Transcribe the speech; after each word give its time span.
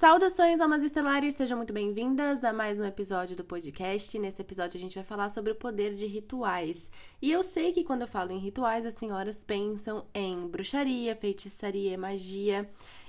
Saudações, 0.00 0.62
almas 0.62 0.82
estelares, 0.82 1.34
sejam 1.34 1.58
muito 1.58 1.74
bem-vindas 1.74 2.42
a 2.42 2.54
mais 2.54 2.80
um 2.80 2.86
episódio 2.86 3.36
do 3.36 3.44
podcast. 3.44 4.18
Nesse 4.18 4.40
episódio 4.40 4.78
a 4.78 4.80
gente 4.80 4.94
vai 4.94 5.04
falar 5.04 5.28
sobre 5.28 5.52
o 5.52 5.54
poder 5.54 5.94
de 5.94 6.06
rituais. 6.06 6.88
E 7.20 7.30
eu 7.30 7.42
sei 7.42 7.70
que 7.70 7.84
quando 7.84 8.00
eu 8.00 8.08
falo 8.08 8.32
em 8.32 8.38
rituais, 8.38 8.86
as 8.86 8.94
senhoras 8.94 9.44
pensam 9.44 10.06
em 10.14 10.48
bruxaria, 10.48 11.14
feitiçaria, 11.14 11.98
magia. 11.98 12.66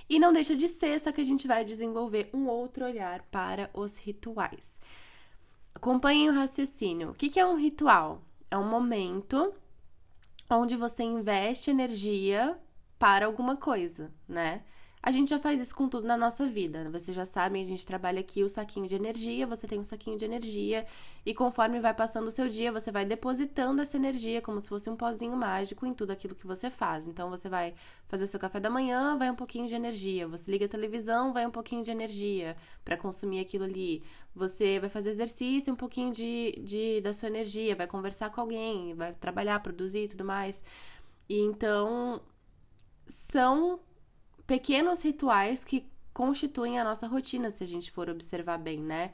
E 0.10 0.20
não 0.20 0.34
deixa 0.34 0.54
de 0.54 0.68
ser, 0.68 1.00
só 1.00 1.14
que 1.14 1.22
a 1.22 1.24
gente 1.24 1.48
vai 1.48 1.64
desenvolver 1.64 2.30
um 2.34 2.48
outro 2.48 2.84
olhar 2.84 3.22
para 3.32 3.70
os 3.74 3.96
rituais. 3.96 4.78
Acompanhem 5.74 6.28
o 6.28 6.34
raciocínio. 6.34 7.12
O 7.12 7.14
que 7.14 7.40
é 7.40 7.46
um 7.46 7.56
ritual? 7.56 8.22
É 8.52 8.58
um 8.58 8.68
momento 8.68 9.54
onde 10.50 10.76
você 10.76 11.04
investe 11.04 11.72
energia 11.72 12.60
para 13.00 13.28
alguma 13.28 13.56
coisa, 13.56 14.12
né? 14.28 14.66
A 15.04 15.12
gente 15.12 15.30
já 15.30 15.40
faz 15.40 15.60
isso 15.60 15.76
com 15.76 15.90
tudo 15.90 16.06
na 16.06 16.16
nossa 16.16 16.46
vida. 16.46 16.88
Vocês 16.92 17.16
já 17.16 17.26
sabem, 17.26 17.64
a 17.64 17.66
gente 17.66 17.86
trabalha 17.88 18.20
aqui 18.20 18.44
o 18.44 18.50
saquinho 18.50 18.88
de 18.88 18.94
energia, 18.94 19.48
você 19.48 19.68
tem 19.68 19.80
um 19.80 19.84
saquinho 19.84 20.16
de 20.16 20.26
energia, 20.26 20.86
e 21.26 21.34
conforme 21.34 21.80
vai 21.80 21.94
passando 21.94 22.28
o 22.28 22.32
seu 22.32 22.48
dia, 22.48 22.72
você 22.72 22.92
vai 22.92 23.04
depositando 23.04 23.82
essa 23.82 23.98
energia 23.98 24.42
como 24.44 24.62
se 24.62 24.70
fosse 24.70 24.92
um 24.92 24.96
pozinho 24.96 25.36
mágico 25.36 25.88
em 25.88 25.94
tudo 25.94 26.12
aquilo 26.12 26.36
que 26.36 26.46
você 26.46 26.70
faz. 26.70 27.08
Então 27.08 27.32
você 27.32 27.50
vai 27.50 27.74
fazer 28.08 28.26
o 28.26 28.28
seu 28.28 28.40
café 28.40 28.60
da 28.60 28.70
manhã, 28.70 29.18
vai 29.18 29.32
um 29.32 29.36
pouquinho 29.36 29.68
de 29.68 29.74
energia. 29.74 30.28
Você 30.28 30.52
liga 30.52 30.66
a 30.66 30.70
televisão, 30.70 31.34
vai 31.34 31.48
um 31.48 31.52
pouquinho 31.52 31.84
de 31.84 31.90
energia 31.90 32.56
para 32.86 32.96
consumir 32.96 33.40
aquilo 33.40 33.64
ali. 33.64 34.04
Você 34.36 34.80
vai 34.80 34.90
fazer 34.90 35.10
exercício, 35.10 35.74
um 35.74 35.76
pouquinho 35.76 36.12
de, 36.12 36.62
de 36.64 37.02
da 37.02 37.12
sua 37.12 37.28
energia, 37.28 37.76
vai 37.76 37.88
conversar 37.88 38.30
com 38.30 38.40
alguém, 38.42 38.94
vai 38.94 39.14
trabalhar, 39.16 39.60
produzir 39.62 40.04
e 40.04 40.08
tudo 40.10 40.24
mais. 40.24 40.64
E 41.28 41.40
então 41.40 42.22
são 43.08 43.80
pequenos 44.46 45.02
rituais 45.04 45.64
que 45.64 45.90
constituem 46.14 46.80
a 46.80 46.84
nossa 46.84 47.08
rotina, 47.08 47.50
se 47.50 47.64
a 47.64 47.68
gente 47.68 47.92
for 47.92 48.10
observar 48.10 48.58
bem, 48.58 48.80
né? 48.80 49.14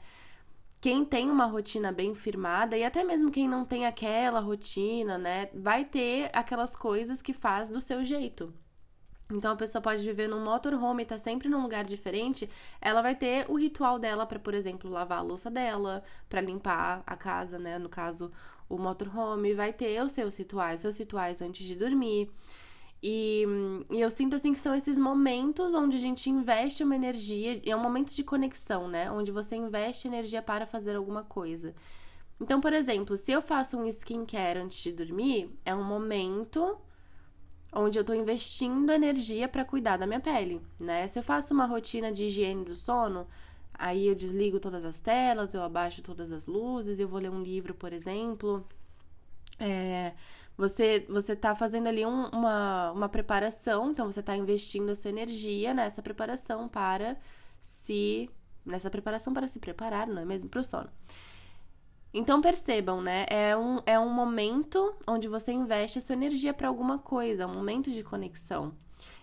Quem 0.80 1.04
tem 1.04 1.30
uma 1.30 1.46
rotina 1.46 1.90
bem 1.90 2.14
firmada, 2.14 2.76
e 2.76 2.84
até 2.84 3.02
mesmo 3.02 3.30
quem 3.32 3.48
não 3.48 3.64
tem 3.64 3.84
aquela 3.84 4.38
rotina, 4.38 5.18
né, 5.18 5.48
vai 5.52 5.84
ter 5.84 6.30
aquelas 6.32 6.76
coisas 6.76 7.20
que 7.20 7.32
faz 7.32 7.68
do 7.68 7.80
seu 7.80 8.04
jeito. 8.04 8.54
Então 9.30 9.52
a 9.52 9.56
pessoa 9.56 9.82
pode 9.82 10.04
viver 10.04 10.28
num 10.28 10.42
motorhome 10.42 11.02
e 11.02 11.06
tá 11.06 11.18
sempre 11.18 11.48
num 11.48 11.62
lugar 11.62 11.84
diferente, 11.84 12.48
ela 12.80 13.02
vai 13.02 13.14
ter 13.16 13.44
o 13.50 13.58
ritual 13.58 13.98
dela 13.98 14.24
para, 14.24 14.38
por 14.38 14.54
exemplo, 14.54 14.88
lavar 14.88 15.18
a 15.18 15.22
louça 15.22 15.50
dela, 15.50 16.02
para 16.28 16.40
limpar 16.40 17.02
a 17.04 17.16
casa, 17.16 17.58
né, 17.58 17.76
no 17.78 17.88
caso, 17.88 18.30
o 18.68 18.78
motorhome, 18.78 19.54
vai 19.54 19.72
ter 19.72 20.00
os 20.02 20.12
seus 20.12 20.36
rituais, 20.36 20.80
seus 20.80 20.96
rituais 20.96 21.42
antes 21.42 21.66
de 21.66 21.74
dormir. 21.74 22.30
E, 23.02 23.44
e, 23.90 24.00
eu 24.00 24.10
sinto 24.10 24.34
assim 24.34 24.52
que 24.52 24.58
são 24.58 24.74
esses 24.74 24.98
momentos 24.98 25.72
onde 25.72 25.96
a 25.96 26.00
gente 26.00 26.28
investe 26.28 26.82
uma 26.82 26.96
energia, 26.96 27.60
é 27.64 27.76
um 27.76 27.80
momento 27.80 28.12
de 28.12 28.24
conexão, 28.24 28.88
né? 28.88 29.10
Onde 29.10 29.30
você 29.30 29.54
investe 29.56 30.08
energia 30.08 30.42
para 30.42 30.66
fazer 30.66 30.96
alguma 30.96 31.22
coisa. 31.22 31.74
Então, 32.40 32.60
por 32.60 32.72
exemplo, 32.72 33.16
se 33.16 33.32
eu 33.32 33.42
faço 33.42 33.78
um 33.78 33.86
skincare 33.86 34.58
antes 34.58 34.78
de 34.82 34.92
dormir, 34.92 35.50
é 35.64 35.74
um 35.74 35.84
momento 35.84 36.78
onde 37.72 37.98
eu 37.98 38.04
tô 38.04 38.14
investindo 38.14 38.90
energia 38.90 39.48
para 39.48 39.64
cuidar 39.64 39.96
da 39.96 40.06
minha 40.06 40.20
pele, 40.20 40.60
né? 40.78 41.06
Se 41.08 41.18
eu 41.18 41.22
faço 41.22 41.54
uma 41.54 41.66
rotina 41.66 42.12
de 42.12 42.24
higiene 42.24 42.64
do 42.64 42.74
sono, 42.74 43.26
aí 43.74 44.06
eu 44.08 44.14
desligo 44.14 44.58
todas 44.58 44.84
as 44.84 45.00
telas, 45.00 45.54
eu 45.54 45.62
abaixo 45.62 46.02
todas 46.02 46.32
as 46.32 46.46
luzes, 46.46 46.98
eu 46.98 47.08
vou 47.08 47.20
ler 47.20 47.30
um 47.30 47.42
livro, 47.42 47.74
por 47.74 47.92
exemplo. 47.92 48.66
É, 49.58 50.12
você, 50.58 51.06
você 51.08 51.36
tá 51.36 51.54
fazendo 51.54 51.86
ali 51.86 52.04
um, 52.04 52.26
uma, 52.30 52.90
uma 52.90 53.08
preparação, 53.08 53.92
então 53.92 54.10
você 54.10 54.20
tá 54.20 54.36
investindo 54.36 54.90
a 54.90 54.94
sua 54.96 55.08
energia 55.08 55.72
nessa 55.72 56.02
preparação 56.02 56.68
para 56.68 57.16
se. 57.60 58.28
Nessa 58.66 58.90
preparação 58.90 59.32
para 59.32 59.46
se 59.46 59.60
preparar, 59.60 60.08
não 60.08 60.20
é 60.20 60.24
mesmo? 60.24 60.48
Para 60.48 60.60
o 60.60 60.64
sono. 60.64 60.90
Então 62.12 62.42
percebam, 62.42 63.00
né? 63.00 63.24
É 63.30 63.56
um, 63.56 63.80
é 63.86 63.98
um 63.98 64.10
momento 64.12 64.94
onde 65.06 65.28
você 65.28 65.52
investe 65.52 65.98
a 66.00 66.02
sua 66.02 66.14
energia 66.14 66.52
para 66.52 66.66
alguma 66.68 66.98
coisa, 66.98 67.44
é 67.44 67.46
um 67.46 67.54
momento 67.54 67.90
de 67.92 68.02
conexão. 68.02 68.74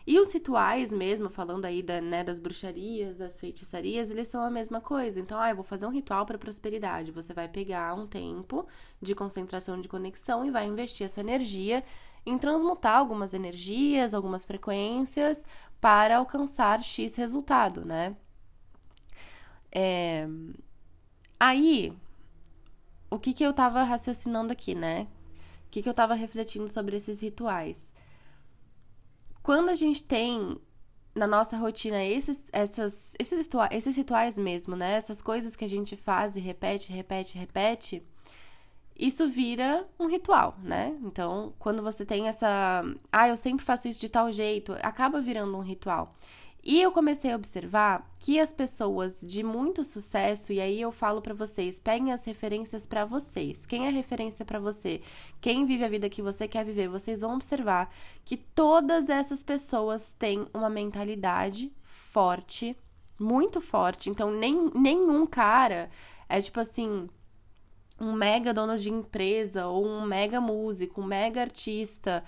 E 0.07 0.19
os 0.19 0.31
rituais 0.31 0.93
mesmo, 0.93 1.29
falando 1.29 1.65
aí 1.65 1.81
da, 1.81 1.99
né, 1.99 2.23
das 2.23 2.39
bruxarias, 2.39 3.17
das 3.17 3.39
feitiçarias, 3.39 4.11
eles 4.11 4.27
são 4.27 4.41
a 4.41 4.51
mesma 4.51 4.79
coisa. 4.79 5.19
Então, 5.19 5.39
ah, 5.39 5.49
eu 5.49 5.55
vou 5.55 5.63
fazer 5.63 5.87
um 5.87 5.91
ritual 5.91 6.25
para 6.27 6.37
prosperidade. 6.37 7.11
Você 7.11 7.33
vai 7.33 7.47
pegar 7.47 7.95
um 7.95 8.05
tempo 8.05 8.67
de 9.01 9.15
concentração, 9.15 9.81
de 9.81 9.87
conexão 9.89 10.45
e 10.45 10.51
vai 10.51 10.67
investir 10.67 11.05
a 11.05 11.09
sua 11.09 11.21
energia 11.21 11.83
em 12.23 12.37
transmutar 12.37 12.97
algumas 12.97 13.33
energias, 13.33 14.13
algumas 14.13 14.45
frequências 14.45 15.43
para 15.81 16.17
alcançar 16.17 16.83
X 16.83 17.15
resultado, 17.15 17.83
né? 17.83 18.15
É... 19.71 20.27
Aí, 21.39 21.93
o 23.09 23.17
que 23.19 23.33
que 23.33 23.43
eu 23.43 23.53
tava 23.53 23.83
raciocinando 23.83 24.53
aqui, 24.53 24.75
né? 24.75 25.07
O 25.67 25.69
que 25.71 25.81
que 25.81 25.89
eu 25.89 25.93
tava 25.93 26.13
refletindo 26.13 26.69
sobre 26.69 26.95
esses 26.95 27.21
rituais? 27.21 27.94
Quando 29.45 29.69
a 29.69 29.75
gente 29.75 30.03
tem 30.03 30.59
na 31.13 31.27
nossa 31.27 31.55
rotina 31.55 32.03
esses, 32.03 32.45
essas, 32.51 33.13
esses, 33.19 33.37
rituais, 33.37 33.69
esses 33.71 33.95
rituais 33.95 34.39
mesmo, 34.39 34.75
né? 34.75 34.93
Essas 34.93 35.21
coisas 35.21 35.55
que 35.55 35.63
a 35.63 35.69
gente 35.69 35.95
faz 35.95 36.35
e 36.35 36.39
repete, 36.39 36.91
repete, 36.91 37.37
repete, 37.37 38.03
isso 38.97 39.27
vira 39.27 39.87
um 39.99 40.07
ritual, 40.07 40.57
né? 40.63 40.97
Então, 41.03 41.53
quando 41.59 41.83
você 41.83 42.03
tem 42.03 42.27
essa. 42.27 42.83
Ah, 43.11 43.27
eu 43.27 43.37
sempre 43.37 43.63
faço 43.63 43.87
isso 43.87 44.01
de 44.01 44.09
tal 44.09 44.31
jeito, 44.31 44.75
acaba 44.81 45.21
virando 45.21 45.55
um 45.55 45.61
ritual. 45.61 46.15
E 46.67 46.81
eu 46.81 46.91
comecei 46.91 47.31
a 47.31 47.35
observar 47.35 48.11
que 48.19 48.39
as 48.39 48.51
pessoas 48.51 49.21
de 49.21 49.43
muito 49.43 49.83
sucesso, 49.83 50.51
e 50.51 50.59
aí 50.59 50.81
eu 50.81 50.91
falo 50.91 51.21
para 51.21 51.35
vocês, 51.35 51.79
peguem 51.79 52.11
as 52.11 52.25
referências 52.25 52.87
para 52.87 53.05
vocês. 53.05 53.67
Quem 53.67 53.85
é 53.85 53.91
referência 53.91 54.43
para 54.43 54.59
você? 54.59 54.99
Quem 55.39 55.67
vive 55.67 55.83
a 55.83 55.89
vida 55.89 56.09
que 56.09 56.23
você 56.23 56.47
quer 56.47 56.65
viver? 56.65 56.87
Vocês 56.89 57.21
vão 57.21 57.35
observar 57.35 57.93
que 58.25 58.35
todas 58.35 59.09
essas 59.09 59.43
pessoas 59.43 60.13
têm 60.13 60.47
uma 60.55 60.67
mentalidade 60.67 61.71
forte, 61.83 62.75
muito 63.19 63.61
forte. 63.61 64.09
Então, 64.09 64.31
nem, 64.31 64.71
nenhum 64.73 65.27
cara 65.27 65.91
é 66.27 66.41
tipo 66.41 66.59
assim, 66.59 67.07
um 67.99 68.11
mega 68.11 68.51
dono 68.51 68.75
de 68.75 68.89
empresa 68.89 69.67
ou 69.67 69.85
um 69.85 70.01
mega 70.01 70.41
músico, 70.41 71.01
um 71.01 71.05
mega 71.05 71.41
artista. 71.41 72.23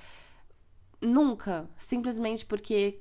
Nunca, 1.01 1.67
simplesmente 1.75 2.45
porque 2.45 2.99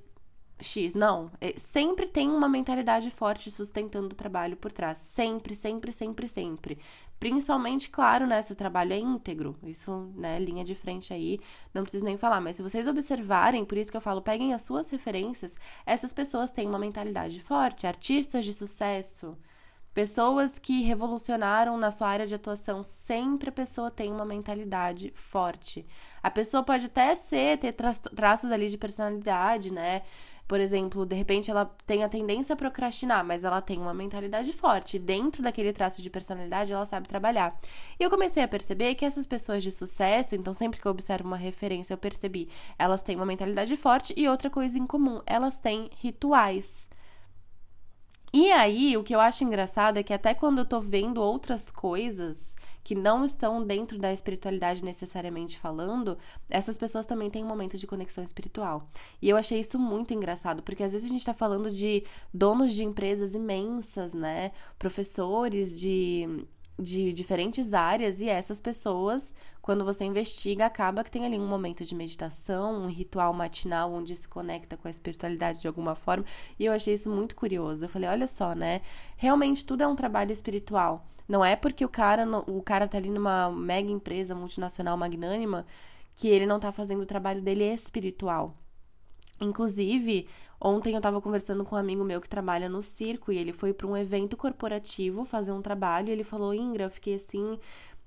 X, 0.61 0.95
não. 0.95 1.31
É, 1.41 1.55
sempre 1.57 2.07
tem 2.07 2.31
uma 2.31 2.49
mentalidade 2.49 3.11
forte 3.11 3.51
sustentando 3.51 4.09
o 4.09 4.17
trabalho 4.17 4.57
por 4.57 4.73
trás. 4.73 4.99
Sempre, 4.99 5.55
sempre, 5.55 5.93
sempre, 5.93 6.29
sempre. 6.29 6.79
Principalmente, 7.19 7.89
claro, 7.91 8.27
né, 8.27 8.41
se 8.43 8.53
o 8.53 8.57
trabalho 8.57 8.93
é 8.93 8.99
íntegro. 8.99 9.57
Isso, 9.63 10.11
né, 10.15 10.39
linha 10.39 10.65
de 10.65 10.75
frente 10.75 11.13
aí, 11.13 11.41
não 11.73 11.83
preciso 11.83 12.05
nem 12.05 12.17
falar. 12.17 12.41
Mas 12.41 12.57
se 12.57 12.63
vocês 12.63 12.87
observarem, 12.89 13.65
por 13.65 13.77
isso 13.77 13.91
que 13.91 13.97
eu 13.97 14.01
falo, 14.03 14.23
peguem 14.23 14.55
as 14.55 14.63
suas 14.63 14.91
referências, 14.91 15.57
essas 15.85 16.13
pessoas 16.13 16.51
têm 16.51 16.69
uma 16.69 16.79
mentalidade 16.79 17.41
forte. 17.41 17.87
Artistas 17.87 18.45
de 18.45 18.53
sucesso, 18.53 19.37
pessoas 19.95 20.59
que 20.59 20.83
revolucionaram 20.83 21.79
na 21.79 21.91
sua 21.91 22.09
área 22.09 22.27
de 22.27 22.35
atuação, 22.35 22.83
sempre 22.83 23.49
a 23.49 23.53
pessoa 23.53 23.91
tem 23.91 24.13
uma 24.13 24.27
mentalidade 24.27 25.11
forte. 25.15 25.87
A 26.23 26.31
pessoa 26.31 26.63
pode 26.63 26.87
até 26.87 27.15
ser, 27.15 27.59
ter 27.59 27.73
traços 27.73 28.51
ali 28.51 28.69
de 28.69 28.77
personalidade, 28.77 29.73
né? 29.73 30.03
Por 30.47 30.61
exemplo, 30.61 31.05
de 31.05 31.17
repente 31.17 31.51
ela 31.51 31.65
tem 31.87 32.05
a 32.05 32.09
tendência 32.09 32.53
a 32.53 32.57
procrastinar, 32.57 33.25
mas 33.25 33.43
ela 33.43 33.61
tem 33.61 33.79
uma 33.79 33.93
mentalidade 33.93 34.53
forte. 34.53 34.99
Dentro 34.99 35.43
daquele 35.43 35.73
traço 35.73 36.01
de 36.01 36.09
personalidade, 36.09 36.73
ela 36.73 36.85
sabe 36.85 37.09
trabalhar. 37.09 37.59
E 37.99 38.03
eu 38.03 38.11
comecei 38.11 38.43
a 38.43 38.49
perceber 38.49 38.95
que 38.95 39.05
essas 39.05 39.27
pessoas 39.27 39.63
de 39.63 39.73
sucesso, 39.73 40.37
então 40.37 40.55
sempre 40.55 40.81
que 40.81 40.87
eu 40.87 40.93
observo 40.93 41.27
uma 41.27 41.37
referência, 41.37 41.95
eu 41.95 41.99
percebi, 41.99 42.49
elas 42.79 43.03
têm 43.03 43.17
uma 43.17 43.27
mentalidade 43.27 43.77
forte 43.77 44.15
e 44.17 44.29
outra 44.29 44.49
coisa 44.49 44.79
em 44.79 44.87
comum, 44.87 45.21
elas 45.27 45.59
têm 45.59 45.91
rituais. 46.01 46.89
E 48.33 48.51
aí, 48.53 48.97
o 48.97 49.03
que 49.03 49.15
eu 49.15 49.21
acho 49.21 49.45
engraçado 49.45 49.99
é 49.99 50.03
que 50.03 50.13
até 50.13 50.35
quando 50.35 50.59
eu 50.59 50.67
tô 50.67 50.81
vendo 50.81 51.23
outras 51.23 51.71
coisas 51.71 52.56
que 52.87 52.95
não 52.95 53.25
estão 53.25 53.67
dentro 53.67 53.99
da 53.99 54.13
espiritualidade 54.13 54.85
necessariamente 54.85 55.59
falando, 55.59 56.17
essas 56.49 56.79
pessoas 56.79 57.05
também 57.05 57.29
têm 57.29 57.43
um 57.43 57.49
momento 57.49 57.77
de 57.77 57.85
conexão 57.85 58.23
espiritual. 58.23 58.89
E 59.21 59.29
eu 59.29 59.37
achei 59.37 59.59
isso 59.59 59.77
muito 59.77 60.15
engraçado, 60.15 60.63
porque 60.63 60.85
às 60.85 60.93
vezes 60.93 61.09
a 61.09 61.11
gente 61.11 61.19
está 61.19 61.35
falando 61.35 61.69
de 61.69 62.05
donos 62.33 62.73
de 62.73 62.85
empresas 62.85 63.35
imensas, 63.35 64.15
né? 64.15 64.53
Professores 64.79 65.77
de 65.77 66.47
de 66.79 67.11
diferentes 67.11 67.73
áreas 67.73 68.21
e 68.21 68.29
essas 68.29 68.61
pessoas, 68.61 69.35
quando 69.63 69.83
você 69.83 70.05
investiga, 70.05 70.67
acaba 70.67 71.03
que 71.03 71.11
tem 71.11 71.25
ali 71.25 71.41
um 71.41 71.49
momento 71.49 71.87
de 71.87 71.95
meditação, 71.95 72.83
um 72.83 72.87
ritual 72.87 73.33
matinal 73.33 73.91
onde 73.95 74.15
se 74.15 74.29
conecta 74.29 74.77
com 74.77 74.87
a 74.87 74.91
espiritualidade 74.91 75.63
de 75.63 75.67
alguma 75.67 75.95
forma. 75.95 76.27
E 76.59 76.67
eu 76.67 76.73
achei 76.75 76.93
isso 76.93 77.11
muito 77.11 77.35
curioso. 77.35 77.87
Eu 77.87 77.89
falei, 77.89 78.11
olha 78.11 78.27
só, 78.27 78.55
né? 78.55 78.83
Realmente 79.17 79.65
tudo 79.65 79.83
é 79.83 79.87
um 79.87 79.97
trabalho 79.97 80.33
espiritual. 80.33 81.05
Não 81.29 81.45
é 81.45 81.57
porque 81.57 81.85
o 81.85 81.89
cara, 81.89 82.27
o 82.49 82.63
cara 82.63 82.87
tá 82.89 82.99
ali 82.99 83.11
numa 83.11 83.51
mega 83.51 83.91
empresa 83.91 84.35
multinacional 84.35 84.97
magnânima 84.97 85.67
que 86.15 86.29
ele 86.29 86.47
não 86.47 86.61
tá 86.61 86.73
fazendo 86.73 87.03
o 87.03 87.07
trabalho 87.07 87.43
dele 87.43 87.65
espiritual. 87.65 88.57
Inclusive, 89.41 90.27
Ontem 90.61 90.95
eu 90.95 91.01
tava 91.01 91.21
conversando 91.21 91.65
com 91.65 91.77
um 91.77 91.79
amigo 91.79 92.03
meu 92.03 92.21
que 92.21 92.29
trabalha 92.29 92.69
no 92.69 92.83
circo 92.83 93.31
e 93.31 93.37
ele 93.37 93.53
foi 93.53 93.75
para 93.75 93.87
um 93.87 93.97
evento 93.97 94.37
corporativo 94.37 95.25
fazer 95.25 95.53
um 95.53 95.61
trabalho 95.61 96.09
e 96.09 96.13
ele 96.13 96.25
falou: 96.25 96.55
Ingra, 96.55 96.85
eu 96.85 96.91
fiquei 96.91 97.15
assim 97.15 97.59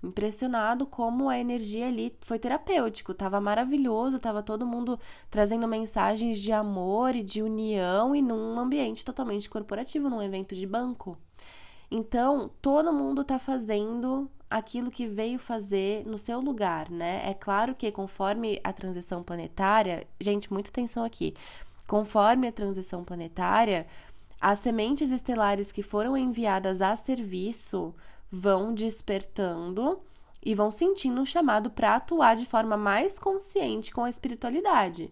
impressionado 0.01 0.85
como 0.87 1.27
a 1.29 1.37
energia 1.37 1.87
ali 1.87 2.15
foi 2.21 2.39
terapêutico, 2.39 3.13
tava 3.13 3.39
maravilhoso, 3.41 4.17
tava 4.17 4.41
todo 4.41 4.65
mundo 4.65 4.97
trazendo 5.29 5.67
mensagens 5.67 6.39
de 6.39 6.51
amor 6.53 7.15
e 7.15 7.21
de 7.21 7.43
união 7.43 8.15
e 8.15 8.21
num 8.21 8.57
ambiente 8.57 9.03
totalmente 9.03 9.49
corporativo, 9.49 10.09
num 10.09 10.21
evento 10.21 10.55
de 10.55 10.65
banco. 10.65 11.17
Então, 11.91 12.51
todo 12.61 12.93
mundo 12.93 13.23
tá 13.23 13.39
fazendo 13.39 14.29
aquilo 14.49 14.89
que 14.89 15.07
veio 15.07 15.37
fazer 15.37 16.05
no 16.05 16.17
seu 16.17 16.39
lugar, 16.39 16.89
né? 16.89 17.21
É 17.29 17.33
claro 17.33 17.75
que 17.75 17.91
conforme 17.91 18.59
a 18.63 18.73
transição 18.73 19.23
planetária, 19.23 20.07
gente, 20.19 20.51
muita 20.51 20.69
atenção 20.69 21.03
aqui. 21.03 21.33
Conforme 21.87 22.47
a 22.47 22.51
transição 22.51 23.03
planetária, 23.03 23.87
as 24.41 24.59
sementes 24.59 25.11
estelares 25.11 25.71
que 25.71 25.83
foram 25.83 26.15
enviadas 26.17 26.81
a 26.81 26.95
serviço 26.95 27.93
vão 28.31 28.73
despertando 28.73 29.99
e 30.43 30.55
vão 30.55 30.71
sentindo 30.71 31.19
um 31.19 31.25
chamado 31.25 31.69
para 31.69 31.95
atuar 31.95 32.35
de 32.35 32.45
forma 32.45 32.77
mais 32.77 33.19
consciente 33.19 33.91
com 33.91 34.03
a 34.03 34.09
espiritualidade, 34.09 35.11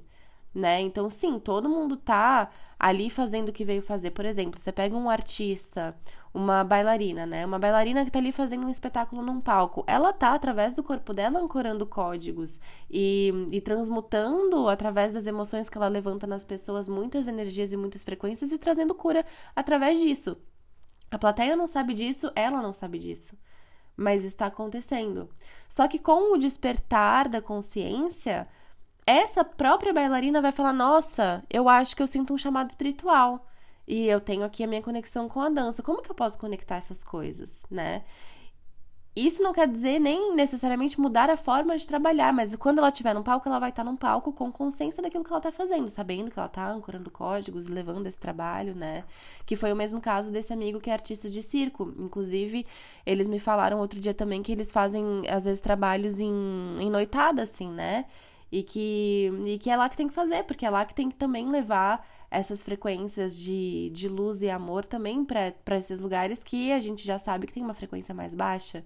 né? 0.53 0.80
Então, 0.80 1.09
sim, 1.09 1.39
todo 1.39 1.69
mundo 1.69 1.97
tá 1.97 2.50
ali 2.80 3.09
fazendo 3.09 3.50
o 3.50 3.53
que 3.53 3.65
veio 3.65 3.81
fazer. 3.81 4.12
Por 4.12 4.23
exemplo, 4.23 4.59
você 4.59 4.71
pega 4.71 4.95
um 4.95 5.09
artista, 5.09 5.95
uma 6.38 6.63
bailarina, 6.63 7.25
né? 7.25 7.44
Uma 7.44 7.57
bailarina 7.57 8.06
que 8.06 8.12
tá 8.12 8.19
ali 8.19 8.31
fazendo 8.31 8.68
um 8.68 8.69
espetáculo 8.69 9.24
num 9.24 9.42
palco. 9.42 9.84
Ela 9.88 10.13
tá, 10.13 10.36
através 10.36 10.75
do 10.75 10.84
corpo 10.84 11.12
dela, 11.12 11.39
ancorando 11.39 11.84
códigos 11.86 12.60
e, 12.92 13.34
e 13.51 13.60
transmutando, 13.60 14.69
através 14.69 15.12
das 15.12 15.25
emoções 15.25 15.68
que 15.68 15.78
ela 15.78 15.88
levanta 15.88 16.28
nas 16.28 16.45
pessoas, 16.45 16.88
muitas 16.88 17.28
energias 17.28 17.74
e 17.74 17.78
muitas 17.78 18.04
frequências 18.04 18.51
e 18.51 18.60
trazendo 18.60 18.94
cura 18.94 19.25
através 19.56 20.00
disso. 20.00 20.38
A 21.10 21.18
plateia 21.18 21.56
não 21.56 21.68
sabe 21.68 21.95
disso, 21.95 22.31
ela 22.36 22.62
não 22.62 22.72
sabe 22.72 23.00
disso. 23.00 23.36
Mas 23.95 24.24
está 24.24 24.45
acontecendo. 24.45 25.28
Só 25.68 25.88
que 25.88 25.98
com 25.98 26.36
o 26.36 26.38
despertar 26.38 27.28
da 27.28 27.42
consciência, 27.42 28.48
essa 29.07 29.44
própria 29.44 29.92
bailarina 29.92 30.40
vai 30.40 30.51
falar: 30.51 30.74
Nossa, 30.74 31.44
eu 31.50 31.68
acho 31.68 31.95
que 31.95 32.04
eu 32.04 32.07
sinto 32.07 32.31
um 32.31 32.38
chamado 32.38 32.69
espiritual. 32.69 33.48
E 33.88 34.06
eu 34.07 34.19
tenho 34.19 34.44
aqui 34.44 34.63
a 34.63 34.68
minha 34.68 34.81
conexão 34.81 35.30
com 35.30 35.39
a 35.39 35.50
dança. 35.50 35.81
Como 35.81 36.01
que 36.01 36.12
eu 36.12 36.16
posso 36.16 36.38
conectar 36.38 36.75
essas 36.75 37.04
coisas, 37.04 37.66
né? 37.72 38.04
Isso 39.18 39.42
não 39.42 39.51
quer 39.51 39.68
dizer 39.68 39.98
nem 39.98 40.36
necessariamente 40.36 41.01
mudar 41.01 41.28
a 41.28 41.36
forma 41.36 41.75
de 41.75 41.88
trabalhar, 41.88 42.31
mas 42.31 42.56
quando 42.56 42.78
ela 42.78 42.89
estiver 42.89 43.16
no 43.16 43.24
palco, 43.24 43.50
ela 43.50 43.57
vai 43.57 43.72
estar 43.72 43.84
num 43.84 43.95
palco 43.95 44.31
com 44.31 44.51
consciência 44.51 45.01
daquilo 45.01 45.24
que 45.24 45.31
ela 45.31 45.39
está 45.39 45.51
fazendo, 45.51 45.89
sabendo 45.89 46.30
que 46.30 46.38
ela 46.38 46.45
está 46.45 46.69
ancorando 46.69 47.10
códigos, 47.10 47.66
levando 47.66 48.06
esse 48.06 48.19
trabalho, 48.19 48.75
né? 48.75 49.04
Que 49.44 49.56
foi 49.56 49.74
o 49.74 49.75
mesmo 49.75 50.00
caso 50.00 50.31
desse 50.31 50.54
amigo 50.54 50.80
que 50.80 50.92
é 50.92 50.94
artista 50.94 51.28
de 51.28 51.42
circo. 51.42 51.92
Inclusive, 51.98 52.68
eles 53.07 53.28
me 53.28 53.40
falaram 53.40 53.80
outro 53.80 54.00
dia 54.00 54.13
também 54.13 54.44
que 54.44 54.51
eles 54.51 54.72
fazem, 54.72 55.24
às 55.28 55.45
vezes, 55.45 55.62
trabalhos 55.62 56.19
em, 56.19 56.31
em 56.80 56.90
noitada, 56.92 57.42
assim, 57.42 57.72
né? 57.72 58.06
E 58.51 58.62
que, 58.62 59.31
e 59.48 59.57
que 59.57 59.72
é 59.72 59.75
lá 59.75 59.90
que 59.90 59.98
tem 59.98 60.07
que 60.07 60.13
fazer, 60.13 60.44
porque 60.44 60.63
é 60.63 60.69
lá 60.69 60.86
que 60.86 60.94
tem 60.94 61.10
que 61.10 61.16
também 61.16 61.50
levar 61.50 62.06
essas 62.29 62.63
frequências 62.63 63.35
de, 63.35 63.89
de 63.94 64.09
luz 64.09 64.41
e 64.41 64.50
amor 64.50 64.85
também 64.85 65.24
para 65.24 65.77
esses 65.77 66.00
lugares 66.00 66.44
que 66.44 66.71
a 66.71 66.79
gente 66.79 67.06
já 67.06 67.18
sabe 67.18 67.47
que 67.47 67.53
tem 67.53 67.63
uma 67.63 67.74
frequência 67.74 68.13
mais 68.13 68.33
baixa 68.33 68.83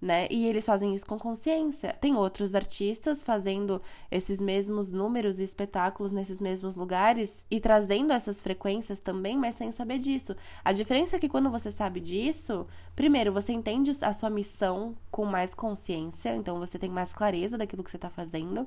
né? 0.00 0.26
E 0.30 0.46
eles 0.46 0.64
fazem 0.64 0.94
isso 0.94 1.06
com 1.06 1.18
consciência. 1.18 1.92
Tem 2.00 2.16
outros 2.16 2.54
artistas 2.54 3.22
fazendo 3.22 3.82
esses 4.10 4.40
mesmos 4.40 4.90
números 4.90 5.38
e 5.38 5.44
espetáculos 5.44 6.10
nesses 6.10 6.40
mesmos 6.40 6.76
lugares 6.76 7.44
e 7.50 7.60
trazendo 7.60 8.12
essas 8.12 8.40
frequências 8.40 8.98
também, 8.98 9.36
mas 9.36 9.56
sem 9.56 9.70
saber 9.70 9.98
disso. 9.98 10.34
A 10.64 10.72
diferença 10.72 11.16
é 11.16 11.18
que 11.18 11.28
quando 11.28 11.50
você 11.50 11.70
sabe 11.70 12.00
disso, 12.00 12.66
primeiro 12.96 13.32
você 13.32 13.52
entende 13.52 13.90
a 14.02 14.12
sua 14.12 14.30
missão 14.30 14.96
com 15.10 15.26
mais 15.26 15.54
consciência, 15.54 16.34
então 16.34 16.58
você 16.58 16.78
tem 16.78 16.88
mais 16.88 17.12
clareza 17.12 17.58
daquilo 17.58 17.84
que 17.84 17.90
você 17.90 17.98
está 17.98 18.08
fazendo. 18.08 18.66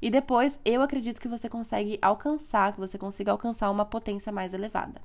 E 0.00 0.10
depois, 0.10 0.60
eu 0.64 0.80
acredito 0.80 1.20
que 1.20 1.26
você 1.26 1.48
consegue 1.48 1.98
alcançar, 2.00 2.72
que 2.72 2.78
você 2.78 2.96
consiga 2.96 3.32
alcançar 3.32 3.68
uma 3.68 3.84
potência 3.84 4.30
mais 4.30 4.54
elevada. 4.54 5.00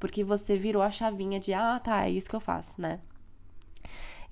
Porque 0.00 0.24
você 0.24 0.56
virou 0.56 0.82
a 0.82 0.90
chavinha 0.90 1.38
de, 1.38 1.52
ah, 1.52 1.78
tá, 1.78 2.06
é 2.06 2.10
isso 2.10 2.30
que 2.30 2.34
eu 2.34 2.40
faço, 2.40 2.80
né? 2.80 2.98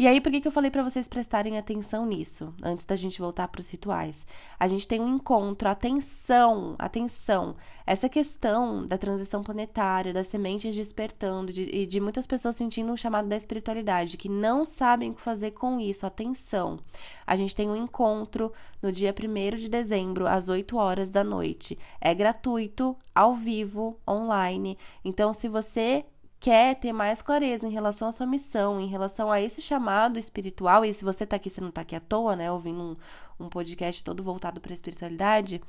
E 0.01 0.09
aí, 0.09 0.19
por 0.19 0.33
que, 0.33 0.41
que 0.41 0.49
eu 0.49 0.53
falei 0.53 0.71
para 0.71 0.83
vocês 0.83 1.07
prestarem 1.07 1.59
atenção 1.59 2.07
nisso, 2.07 2.55
antes 2.63 2.87
da 2.87 2.97
gente 2.97 3.21
voltar 3.21 3.47
para 3.49 3.61
os 3.61 3.69
rituais? 3.69 4.27
A 4.59 4.67
gente 4.67 4.89
tem 4.89 4.99
um 4.99 5.17
encontro, 5.17 5.69
atenção, 5.69 6.75
atenção. 6.79 7.55
Essa 7.87 8.09
questão 8.09 8.87
da 8.87 8.97
transição 8.97 9.43
planetária, 9.43 10.11
das 10.11 10.29
sementes 10.29 10.75
despertando 10.75 11.53
de, 11.53 11.65
e 11.65 11.85
de 11.85 12.01
muitas 12.01 12.27
pessoas 12.27 12.57
sentindo 12.57 12.91
um 12.91 12.97
chamado 12.97 13.29
da 13.29 13.37
espiritualidade, 13.37 14.17
que 14.17 14.31
não 14.31 14.65
sabem 14.65 15.11
o 15.11 15.15
que 15.15 15.21
fazer 15.21 15.51
com 15.51 15.79
isso, 15.79 16.07
atenção. 16.07 16.79
A 17.27 17.37
gente 17.37 17.55
tem 17.55 17.69
um 17.69 17.77
encontro 17.77 18.55
no 18.81 18.91
dia 18.91 19.15
1 19.15 19.57
de 19.59 19.69
dezembro, 19.69 20.27
às 20.27 20.49
8 20.49 20.79
horas 20.79 21.11
da 21.11 21.23
noite. 21.23 21.79
É 22.01 22.15
gratuito, 22.15 22.97
ao 23.15 23.35
vivo, 23.35 24.01
online. 24.09 24.79
Então, 25.05 25.35
se 25.35 25.47
você 25.47 26.07
quer 26.41 26.75
ter 26.77 26.93
mais 26.93 27.21
clareza 27.21 27.67
em 27.67 27.71
relação 27.71 28.09
à 28.09 28.13
sua 28.13 28.27
missão, 28.27 28.81
em 28.81 28.87
relação 28.87 29.31
a 29.31 29.41
esse 29.41 29.61
chamado 29.61 30.19
espiritual, 30.19 30.85
e 30.85 30.95
se 30.95 31.05
você 31.05 31.27
tá 31.27 31.37
aqui, 31.37 31.51
você 31.51 31.61
não 31.61 31.71
tá 31.71 31.83
aqui 31.83 31.95
à 31.95 32.01
toa, 32.01 32.35
né, 32.35 32.51
ouvindo 32.51 32.97
um, 33.39 33.45
um 33.45 33.49
podcast 33.51 34.03
todo 34.03 34.23
voltado 34.23 34.59
para 34.59 34.73
a 34.73 34.75
espiritualidade, 34.75 35.61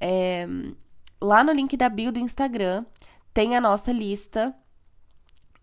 é, 0.00 0.46
lá 1.20 1.42
no 1.42 1.52
link 1.52 1.76
da 1.76 1.88
bio 1.88 2.12
do 2.12 2.20
Instagram 2.20 2.84
tem 3.34 3.56
a 3.56 3.60
nossa 3.60 3.90
lista 3.90 4.54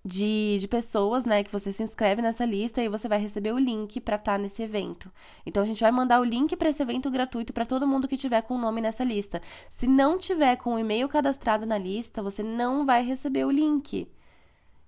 de, 0.05 0.57
de 0.59 0.67
pessoas, 0.67 1.23
né, 1.23 1.43
que 1.43 1.51
você 1.51 1.71
se 1.71 1.81
inscreve 1.81 2.21
nessa 2.21 2.43
lista 2.43 2.81
e 2.81 2.89
você 2.89 3.07
vai 3.07 3.19
receber 3.19 3.53
o 3.53 3.57
link 3.57 4.01
para 4.01 4.17
estar 4.17 4.33
tá 4.33 4.37
nesse 4.37 4.61
evento. 4.61 5.09
Então 5.45 5.63
a 5.63 5.65
gente 5.65 5.79
vai 5.79 5.91
mandar 5.91 6.19
o 6.19 6.25
link 6.25 6.55
para 6.57 6.67
esse 6.67 6.83
evento 6.83 7.09
gratuito 7.09 7.53
para 7.53 7.65
todo 7.65 7.87
mundo 7.87 8.07
que 8.07 8.17
tiver 8.17 8.41
com 8.41 8.55
o 8.55 8.59
nome 8.59 8.81
nessa 8.81 9.05
lista. 9.05 9.41
Se 9.69 9.87
não 9.87 10.17
tiver 10.17 10.57
com 10.57 10.73
o 10.73 10.79
e-mail 10.79 11.07
cadastrado 11.07 11.65
na 11.65 11.77
lista, 11.77 12.21
você 12.21 12.43
não 12.43 12.85
vai 12.85 13.01
receber 13.03 13.45
o 13.45 13.51
link. 13.51 14.11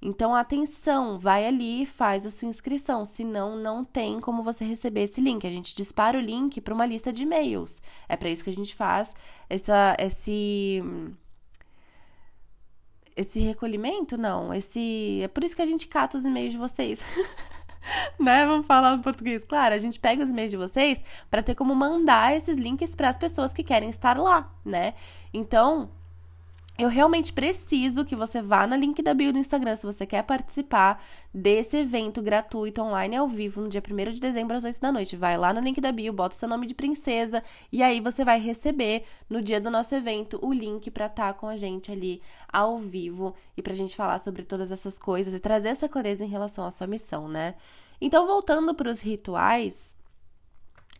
Então, 0.02 0.36
atenção, 0.36 1.18
vai 1.18 1.48
ali 1.48 1.84
e 1.84 1.86
faz 1.86 2.26
a 2.26 2.30
sua 2.30 2.48
inscrição, 2.48 3.04
senão 3.06 3.56
não 3.56 3.84
tem 3.84 4.20
como 4.20 4.44
você 4.44 4.64
receber 4.64 5.04
esse 5.04 5.20
link. 5.20 5.48
A 5.48 5.52
gente 5.52 5.76
dispara 5.76 6.18
o 6.18 6.22
link 6.22 6.62
para 6.62 6.74
uma 6.74 6.86
lista 6.86 7.12
de 7.12 7.24
e-mails. 7.24 7.82
É 8.08 8.16
para 8.16 8.30
isso 8.30 8.44
que 8.44 8.50
a 8.50 8.54
gente 8.54 8.76
faz 8.76 9.16
essa, 9.50 9.96
esse 10.00 10.84
esse 13.16 13.40
recolhimento, 13.40 14.18
não, 14.18 14.54
esse 14.54 15.22
é 15.24 15.28
por 15.30 15.44
isso 15.44 15.56
que 15.56 15.62
a 15.62 15.66
gente 15.66 15.88
cata 15.88 16.18
os 16.18 16.26
e-mails 16.26 16.52
de 16.52 16.58
vocês. 16.58 17.02
né? 18.20 18.46
Vamos 18.46 18.66
falar 18.66 18.96
em 18.96 19.02
português. 19.02 19.44
Claro, 19.44 19.74
a 19.74 19.80
gente 19.80 20.00
pega 20.00 20.24
os 20.24 20.30
e-mails 20.30 20.52
de 20.52 20.58
vocês 20.58 21.04
para 21.30 21.42
ter 21.42 21.56
como 21.56 21.74
mandar 21.74 22.36
esses 22.36 22.58
links 22.58 22.96
para 22.96 23.10
as 23.10 23.18
pessoas 23.18 23.54
que 23.54 23.64
querem 23.64 23.90
estar 23.90 24.18
lá, 24.18 24.54
né? 24.64 24.94
Então, 25.34 25.90
eu 26.78 26.90
realmente 26.90 27.32
preciso 27.32 28.04
que 28.04 28.18
você 28.18 28.42
vá 28.42 28.68
na 28.68 28.76
link 28.76 29.02
da 29.02 29.14
bio 29.14 29.32
do 29.32 29.40
Instagram 29.40 29.78
se 29.78 29.86
você 29.86 30.06
quer 30.06 30.24
participar 30.24 31.02
desse 31.34 31.78
evento 31.78 32.22
gratuito 32.22 32.82
online 32.82 33.16
ao 33.16 33.30
vivo 33.30 33.62
no 33.62 33.70
dia 33.70 33.82
1 33.82 34.12
de 34.12 34.20
dezembro 34.20 34.58
às 34.58 34.66
8 34.66 34.82
da 34.82 34.92
noite. 34.92 35.16
Vai 35.16 35.38
lá 35.38 35.54
no 35.54 35.62
link 35.62 35.80
da 35.80 35.94
bio, 35.94 36.12
bota 36.12 36.36
seu 36.36 36.50
nome 36.50 36.68
de 36.68 36.74
princesa 36.74 37.42
e 37.72 37.82
aí 37.82 38.02
você 38.02 38.26
vai 38.26 38.42
receber 38.42 39.04
no 39.30 39.42
dia 39.42 39.62
do 39.62 39.72
nosso 39.72 39.96
evento 39.96 40.38
o 40.42 40.52
link 40.52 40.92
para 40.92 41.06
estar 41.06 41.32
tá 41.32 41.40
com 41.40 41.48
a 41.48 41.56
gente 41.56 41.94
ali 41.94 42.22
ao 42.52 42.78
vivo 42.78 43.34
e 43.56 43.62
pra 43.62 43.74
gente 43.74 43.96
falar 43.96 44.20
sobre 44.20 44.44
todas 44.44 44.70
essas 44.70 45.00
coisas 45.00 45.34
e 45.34 45.40
trazer 45.40 45.70
essa 45.70 45.88
clareza 45.88 46.26
em 46.26 46.30
relação 46.30 46.66
à 46.66 46.72
sua 46.72 46.88
missão, 46.88 47.30
né? 47.30 47.56
Então, 48.02 48.28
voltando 48.28 48.76
para 48.76 48.90
os 48.90 49.00
rituais, 49.00 49.96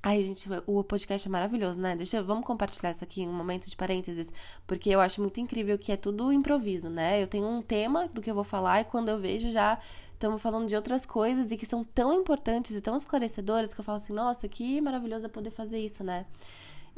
Ai, 0.08 0.22
gente, 0.22 0.48
o 0.68 0.84
podcast 0.84 1.28
é 1.28 1.32
maravilhoso, 1.32 1.82
né? 1.82 1.96
Deixa 1.96 2.22
vamos 2.22 2.46
compartilhar 2.46 2.92
isso 2.92 3.04
aqui, 3.04 3.26
um 3.26 3.34
momento 3.34 3.68
de 3.68 3.76
parênteses, 3.76 4.32
porque 4.68 4.92
eu 4.92 5.02
acho 5.02 5.20
muito 5.20 5.40
incrível 5.40 5.80
que 5.80 5.92
é 5.92 5.98
tudo 5.98 6.32
improviso, 6.32 6.92
né? 6.92 7.24
Eu 7.24 7.26
tenho 7.26 7.48
um 7.48 7.60
tema 7.60 8.08
do 8.10 8.22
que 8.22 8.30
eu 8.30 8.36
vou 8.36 8.44
falar 8.44 8.82
e 8.82 8.84
quando 8.84 9.10
eu 9.10 9.20
vejo 9.20 9.50
já 9.50 9.80
estamos 10.14 10.40
falando 10.40 10.68
de 10.68 10.76
outras 10.76 11.08
coisas 11.08 11.52
e 11.52 11.58
que 11.58 11.66
são 11.66 11.84
tão 11.84 12.14
importantes 12.14 12.76
e 12.76 12.82
tão 12.82 12.96
esclarecedoras 12.96 13.74
que 13.74 13.80
eu 13.80 13.84
falo 13.84 13.96
assim, 13.96 14.14
nossa, 14.14 14.48
que 14.48 14.80
maravilhoso 14.80 15.26
é 15.26 15.28
poder 15.28 15.50
fazer 15.50 15.80
isso, 15.80 16.04
né? 16.04 16.28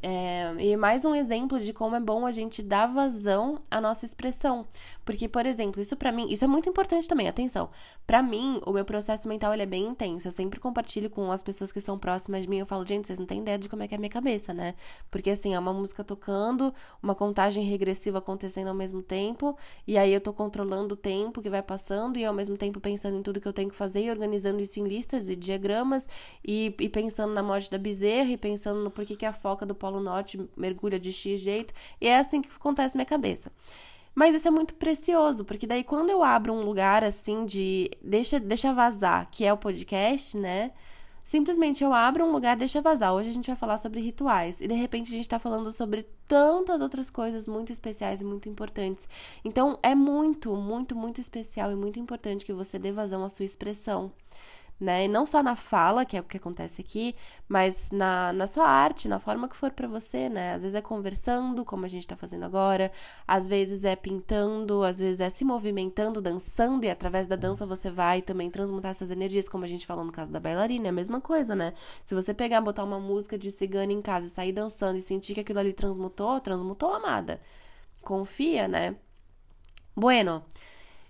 É, 0.01 0.53
e 0.59 0.75
mais 0.75 1.05
um 1.05 1.15
exemplo 1.15 1.59
de 1.61 1.71
como 1.71 1.95
é 1.95 1.99
bom 2.01 2.25
a 2.25 2.31
gente 2.33 2.61
dar 2.61 2.87
vazão 2.87 3.61
à 3.71 3.79
nossa 3.79 4.05
expressão. 4.05 4.67
Porque, 5.07 5.29
por 5.29 5.45
exemplo, 5.45 5.81
isso 5.81 5.95
para 5.95 6.11
mim, 6.11 6.27
isso 6.29 6.43
é 6.43 6.47
muito 6.49 6.67
importante 6.67 7.07
também, 7.07 7.29
atenção. 7.29 7.69
Para 8.05 8.21
mim, 8.21 8.59
o 8.65 8.73
meu 8.73 8.83
processo 8.83 9.25
mental 9.25 9.53
ele 9.53 9.63
é 9.63 9.65
bem 9.65 9.85
intenso. 9.85 10.27
Eu 10.27 10.33
sempre 10.33 10.59
compartilho 10.59 11.09
com 11.09 11.31
as 11.31 11.41
pessoas 11.41 11.71
que 11.71 11.79
são 11.79 11.97
próximas 11.97 12.41
de 12.41 12.49
mim. 12.49 12.57
Eu 12.57 12.65
falo, 12.65 12.85
gente, 12.85 13.07
vocês 13.07 13.17
não 13.17 13.25
têm 13.25 13.39
ideia 13.39 13.57
de 13.57 13.69
como 13.69 13.81
é 13.83 13.87
que 13.87 13.95
é 13.95 13.97
a 13.97 13.99
minha 14.01 14.09
cabeça, 14.09 14.53
né? 14.53 14.75
Porque 15.09 15.29
assim, 15.29 15.53
é 15.53 15.59
uma 15.59 15.71
música 15.71 16.03
tocando, 16.03 16.73
uma 17.01 17.15
contagem 17.15 17.63
regressiva 17.63 18.17
acontecendo 18.17 18.67
ao 18.67 18.73
mesmo 18.73 19.01
tempo, 19.01 19.57
e 19.87 19.97
aí 19.97 20.11
eu 20.11 20.19
tô 20.19 20.33
controlando 20.33 20.95
o 20.95 20.97
tempo 20.97 21.41
que 21.41 21.49
vai 21.49 21.63
passando 21.63 22.19
e 22.19 22.25
ao 22.25 22.33
mesmo 22.33 22.57
tempo 22.57 22.81
pensando 22.81 23.17
em 23.17 23.23
tudo 23.23 23.39
que 23.39 23.47
eu 23.47 23.53
tenho 23.53 23.69
que 23.69 23.77
fazer 23.77 24.01
e 24.01 24.09
organizando 24.09 24.59
isso 24.59 24.77
em 24.77 24.83
listas 24.83 25.29
e 25.29 25.37
diagramas 25.37 26.09
e, 26.45 26.75
e 26.81 26.89
pensando 26.89 27.33
na 27.33 27.41
morte 27.41 27.71
da 27.71 27.77
bezerra 27.77 28.29
e 28.31 28.37
pensando 28.37 28.83
no 28.83 28.91
porquê 28.91 29.15
que 29.15 29.25
a 29.25 29.31
foca 29.31 29.65
do 29.65 29.73
Polo 29.73 30.01
Norte 30.01 30.37
mergulha 30.57 30.99
de 30.99 31.13
X 31.13 31.39
jeito. 31.39 31.73
E 32.01 32.09
é 32.09 32.17
assim 32.17 32.41
que 32.41 32.49
acontece 32.53 32.93
na 32.95 32.99
minha 32.99 33.05
cabeça. 33.05 33.49
Mas 34.17 34.33
isso 34.33 34.47
é 34.47 34.51
muito 34.51 34.73
precioso, 34.73 35.45
porque 35.45 35.67
daí 35.67 35.83
quando 35.83 36.09
eu 36.09 36.23
abro 36.23 36.51
um 36.51 36.61
lugar 36.61 37.03
assim 37.03 37.45
de 37.45 37.91
deixa, 38.03 38.39
deixa 38.39 38.73
vazar, 38.73 39.29
que 39.29 39.45
é 39.45 39.53
o 39.53 39.57
podcast, 39.57 40.35
né? 40.35 40.71
Simplesmente 41.23 41.83
eu 41.83 41.93
abro 41.93 42.25
um 42.25 42.31
lugar, 42.31 42.57
deixa 42.57 42.81
vazar. 42.81 43.13
Hoje 43.13 43.29
a 43.29 43.33
gente 43.33 43.45
vai 43.45 43.55
falar 43.55 43.77
sobre 43.77 43.99
rituais. 43.99 44.59
E 44.59 44.67
de 44.67 44.73
repente 44.73 45.09
a 45.09 45.15
gente 45.15 45.29
tá 45.29 45.37
falando 45.37 45.71
sobre 45.71 46.01
tantas 46.27 46.81
outras 46.81 47.11
coisas 47.11 47.47
muito 47.47 47.71
especiais 47.71 48.19
e 48.19 48.25
muito 48.25 48.49
importantes. 48.49 49.07
Então 49.45 49.77
é 49.83 49.93
muito, 49.93 50.55
muito, 50.55 50.95
muito 50.95 51.21
especial 51.21 51.71
e 51.71 51.75
muito 51.75 51.99
importante 51.99 52.43
que 52.43 52.53
você 52.53 52.79
dê 52.79 52.91
vazão 52.91 53.23
à 53.23 53.29
sua 53.29 53.45
expressão 53.45 54.11
né? 54.79 55.05
E 55.05 55.07
não 55.07 55.25
só 55.25 55.41
na 55.41 55.55
fala, 55.55 56.05
que 56.05 56.15
é 56.15 56.19
o 56.19 56.23
que 56.23 56.37
acontece 56.37 56.81
aqui, 56.81 57.15
mas 57.47 57.89
na, 57.91 58.31
na 58.33 58.45
sua 58.45 58.67
arte, 58.67 59.07
na 59.07 59.19
forma 59.19 59.49
que 59.49 59.57
for 59.57 59.71
para 59.71 59.87
você, 59.87 60.29
né? 60.29 60.53
Às 60.53 60.61
vezes 60.61 60.75
é 60.75 60.81
conversando, 60.81 61.65
como 61.65 61.85
a 61.85 61.87
gente 61.87 62.07
tá 62.07 62.15
fazendo 62.15 62.43
agora, 62.43 62.91
às 63.27 63.47
vezes 63.47 63.83
é 63.83 63.95
pintando, 63.95 64.83
às 64.83 64.99
vezes 64.99 65.19
é 65.19 65.29
se 65.29 65.43
movimentando, 65.43 66.21
dançando, 66.21 66.85
e 66.85 66.89
através 66.89 67.27
da 67.27 67.35
dança 67.35 67.65
você 67.65 67.89
vai 67.89 68.21
também 68.21 68.49
transmutar 68.49 68.91
essas 68.91 69.09
energias, 69.09 69.49
como 69.49 69.65
a 69.65 69.67
gente 69.67 69.85
falou 69.85 70.05
no 70.05 70.11
caso 70.11 70.31
da 70.31 70.39
bailarina, 70.39 70.87
é 70.87 70.89
a 70.89 70.93
mesma 70.93 71.19
coisa, 71.19 71.55
né? 71.55 71.73
Se 72.05 72.13
você 72.13 72.33
pegar, 72.33 72.61
botar 72.61 72.83
uma 72.83 72.99
música 72.99 73.37
de 73.37 73.51
cigana 73.51 73.91
em 73.91 74.01
casa 74.01 74.27
e 74.27 74.29
sair 74.29 74.51
dançando 74.51 74.97
e 74.97 75.01
sentir 75.01 75.33
que 75.33 75.41
aquilo 75.41 75.59
ali 75.59 75.73
transmutou, 75.73 76.39
transmutou, 76.39 76.93
amada. 76.93 77.41
Confia, 78.01 78.67
né? 78.67 78.95
Bueno. 79.95 80.43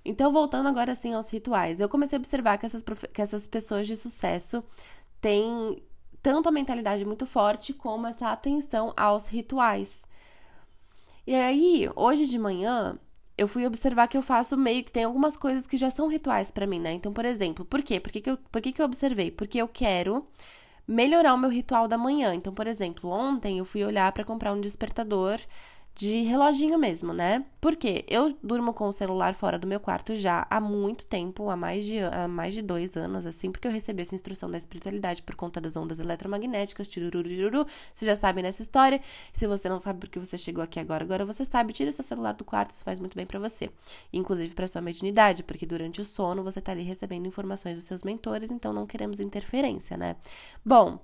Então, 0.07 0.31
voltando 0.31 0.69
agora 0.69 0.93
assim 0.93 1.13
aos 1.13 1.29
rituais, 1.29 1.81
eu 1.81 1.89
comecei 1.89 2.17
a 2.17 2.19
observar 2.19 2.57
que 2.57 2.65
essas, 2.65 2.81
que 3.13 3.21
essas 3.21 3.45
pessoas 3.45 3.85
de 3.85 3.97
sucesso 3.97 4.63
têm 5.19 5.83
tanto 6.23 6.47
a 6.47 6.51
mentalidade 6.51 7.03
muito 7.03 7.25
forte 7.25 7.73
como 7.73 8.07
essa 8.07 8.31
atenção 8.31 8.93
aos 8.95 9.27
rituais. 9.27 10.05
E 11.27 11.35
aí, 11.35 11.89
hoje 11.93 12.25
de 12.25 12.39
manhã, 12.39 12.97
eu 13.37 13.49
fui 13.49 13.67
observar 13.67 14.07
que 14.07 14.17
eu 14.17 14.21
faço 14.21 14.55
meio 14.55 14.81
que 14.81 14.91
tem 14.93 15.03
algumas 15.03 15.35
coisas 15.35 15.67
que 15.67 15.75
já 15.75 15.91
são 15.91 16.07
rituais 16.07 16.51
para 16.51 16.65
mim, 16.65 16.79
né? 16.79 16.93
Então, 16.93 17.11
por 17.11 17.25
exemplo, 17.25 17.65
por 17.65 17.83
quê? 17.83 17.99
Por 17.99 18.09
que, 18.11 18.21
que, 18.21 18.29
eu, 18.29 18.37
por 18.49 18.61
que, 18.61 18.71
que 18.71 18.81
eu 18.81 18.85
observei? 18.85 19.29
Porque 19.29 19.57
eu 19.61 19.67
quero 19.67 20.25
melhorar 20.87 21.33
o 21.33 21.37
meu 21.37 21.49
ritual 21.49 21.85
da 21.85 21.97
manhã. 21.97 22.33
Então, 22.33 22.53
por 22.53 22.65
exemplo, 22.65 23.09
ontem 23.09 23.57
eu 23.57 23.65
fui 23.65 23.83
olhar 23.83 24.09
para 24.13 24.23
comprar 24.23 24.53
um 24.53 24.61
despertador 24.61 25.37
de 25.97 26.21
reloginho 26.21 26.77
mesmo, 26.77 27.11
né? 27.11 27.43
Porque 27.59 28.05
eu 28.07 28.31
durmo 28.43 28.71
com 28.71 28.87
o 28.87 28.93
celular 28.93 29.33
fora 29.33 29.57
do 29.57 29.65
meu 29.65 29.79
quarto 29.79 30.15
já 30.15 30.45
há 30.47 30.61
muito 30.61 31.07
tempo, 31.07 31.49
há 31.49 31.55
mais 31.55 31.83
de, 31.83 31.97
há 31.99 32.27
mais 32.27 32.53
de 32.53 32.61
dois 32.61 32.95
anos, 32.95 33.25
assim, 33.25 33.51
porque 33.51 33.67
eu 33.67 33.71
recebi 33.71 34.03
essa 34.03 34.13
instrução 34.13 34.49
da 34.49 34.59
espiritualidade 34.59 35.23
por 35.23 35.35
conta 35.35 35.59
das 35.59 35.75
ondas 35.75 35.99
eletromagnéticas, 35.99 36.87
tirururu, 36.87 37.65
você 37.91 38.05
já 38.05 38.15
sabe 38.15 38.43
nessa 38.43 38.61
história. 38.61 39.01
Se 39.33 39.47
você 39.47 39.67
não 39.67 39.79
sabe 39.79 39.99
porque 39.99 40.19
você 40.19 40.37
chegou 40.37 40.63
aqui 40.63 40.79
agora, 40.79 41.03
agora 41.03 41.25
você 41.25 41.43
sabe, 41.43 41.73
tira 41.73 41.89
o 41.89 41.93
seu 41.93 42.03
celular 42.03 42.33
do 42.33 42.45
quarto, 42.45 42.69
isso 42.69 42.83
faz 42.83 42.99
muito 42.99 43.15
bem 43.15 43.25
para 43.25 43.39
você. 43.39 43.67
Inclusive 44.13 44.53
para 44.53 44.67
sua 44.67 44.81
mediunidade, 44.81 45.43
porque 45.43 45.65
durante 45.65 45.99
o 45.99 46.05
sono 46.05 46.43
você 46.43 46.61
tá 46.61 46.73
ali 46.73 46.83
recebendo 46.83 47.25
informações 47.25 47.75
dos 47.75 47.85
seus 47.85 48.03
mentores, 48.03 48.51
então 48.51 48.71
não 48.71 48.85
queremos 48.85 49.19
interferência, 49.19 49.97
né? 49.97 50.15
Bom, 50.63 50.99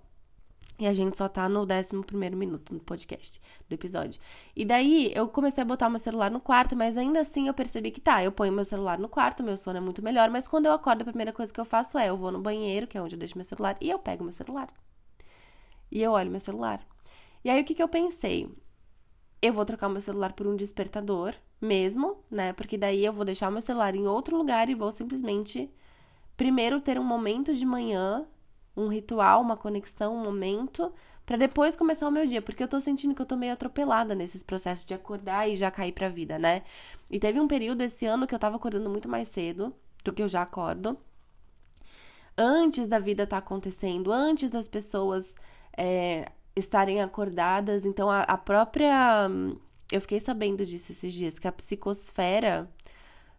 e 0.80 0.88
a 0.88 0.94
gente 0.94 1.18
só 1.18 1.30
tá 1.30 1.48
no 1.48 1.62
11 1.62 2.36
minuto 2.36 2.74
do 2.74 2.80
podcast, 2.80 3.40
do 3.70 3.74
episódio. 3.74 4.20
E 4.56 4.66
daí 4.66 5.12
eu 5.14 5.28
comecei 5.28 5.62
a 5.62 5.66
botar 5.66 5.90
meu 5.90 6.00
celular 6.00 6.32
no 6.32 6.40
quarto, 6.40 6.76
mas 6.76 6.98
ainda 6.98 7.22
assim 7.22 7.48
eu 7.48 7.54
percebi 7.54 7.92
que 7.92 8.02
tá, 8.02 8.24
eu 8.24 8.32
ponho 8.32 8.52
meu 8.52 8.66
celular 8.66 8.98
no 8.98 9.08
quarto, 9.08 9.44
meu 9.44 9.58
sono 9.58 9.78
é 9.78 9.82
muito 9.82 10.04
melhor, 10.04 10.30
mas 10.30 10.48
quando 10.48 10.66
eu 10.66 10.74
acordo, 10.74 11.04
a 11.04 11.06
primeira 11.06 11.32
coisa 11.32 11.54
que 11.54 11.60
eu 11.60 11.66
faço 11.66 11.98
é 11.98 12.10
eu 12.10 12.18
vou 12.18 12.32
no 12.32 12.42
banheiro, 12.42 12.88
que 12.88 12.98
é 12.98 13.02
onde 13.02 13.16
eu 13.16 13.20
deixo 13.20 13.38
meu 13.38 13.46
celular, 13.46 13.78
e 13.80 13.90
eu 13.90 14.00
pego 14.00 14.24
meu 14.24 14.34
celular. 14.34 14.68
E 15.92 16.02
eu 16.02 16.12
olho 16.12 16.32
meu 16.32 16.40
celular. 16.40 16.86
E 17.44 17.50
aí 17.50 17.62
o 17.62 17.66
que, 17.66 17.76
que 17.76 17.84
eu 17.84 17.88
pensei? 17.88 18.50
Eu 19.42 19.54
vou 19.54 19.66
trocar 19.66 19.90
meu 19.90 20.02
celular 20.02 20.34
por 20.34 20.48
um 20.48 20.56
despertador 20.56 21.36
mesmo, 21.62 22.24
né? 22.32 22.54
Porque 22.54 22.78
daí 22.78 23.06
eu 23.06 23.14
vou 23.14 23.26
deixar 23.26 23.52
meu 23.52 23.62
celular 23.62 23.94
em 23.96 24.08
outro 24.08 24.38
lugar 24.38 24.70
e 24.70 24.76
vou 24.76 24.92
simplesmente 24.92 25.70
primeiro 26.36 26.82
ter 26.82 26.98
um 26.98 27.04
momento 27.04 27.54
de 27.54 27.66
manhã 27.66 28.26
um 28.76 28.88
ritual, 28.88 29.42
uma 29.42 29.58
conexão, 29.58 30.16
um 30.16 30.24
momento, 30.24 30.92
para 31.26 31.38
depois 31.38 31.76
começar 31.76 32.08
o 32.08 32.12
meu 32.12 32.26
dia, 32.26 32.42
porque 32.42 32.64
eu 32.64 32.68
tô 32.68 32.82
sentindo 32.82 33.16
que 33.16 33.22
eu 33.22 33.26
tô 33.26 33.36
meio 33.36 33.54
atropelada 33.54 34.14
nesses 34.14 34.44
processos 34.44 34.86
de 34.86 34.94
acordar 34.94 35.50
e 35.50 35.56
já 35.56 35.72
cair 35.72 35.92
pra 35.92 36.10
vida, 36.10 36.38
né? 36.38 36.64
E 37.12 37.20
teve 37.20 37.40
um 37.40 37.48
período 37.48 37.82
esse 37.82 38.06
ano 38.06 38.28
que 38.28 38.36
eu 38.36 38.40
tava 38.40 38.58
acordando 38.58 38.90
muito 38.90 39.08
mais 39.08 39.28
cedo 39.28 39.74
do 40.04 40.12
que 40.12 40.22
eu 40.22 40.28
já 40.28 40.42
acordo. 40.42 40.98
Antes 42.38 42.88
da 42.88 43.00
vida 43.00 43.28
tá 43.28 43.38
acontecendo, 43.38 44.12
antes 44.12 44.50
das 44.50 44.68
pessoas 44.68 45.36
é, 45.78 46.32
estarem 46.56 47.02
acordadas, 47.02 47.86
então 47.86 48.10
a, 48.10 48.22
a 48.22 48.38
própria. 48.38 49.30
Eu 49.92 50.02
fiquei 50.02 50.20
sabendo 50.20 50.66
disso 50.66 50.92
esses 50.92 51.14
dias, 51.14 51.38
que 51.38 51.48
a 51.48 51.52
psicosfera 51.52 52.68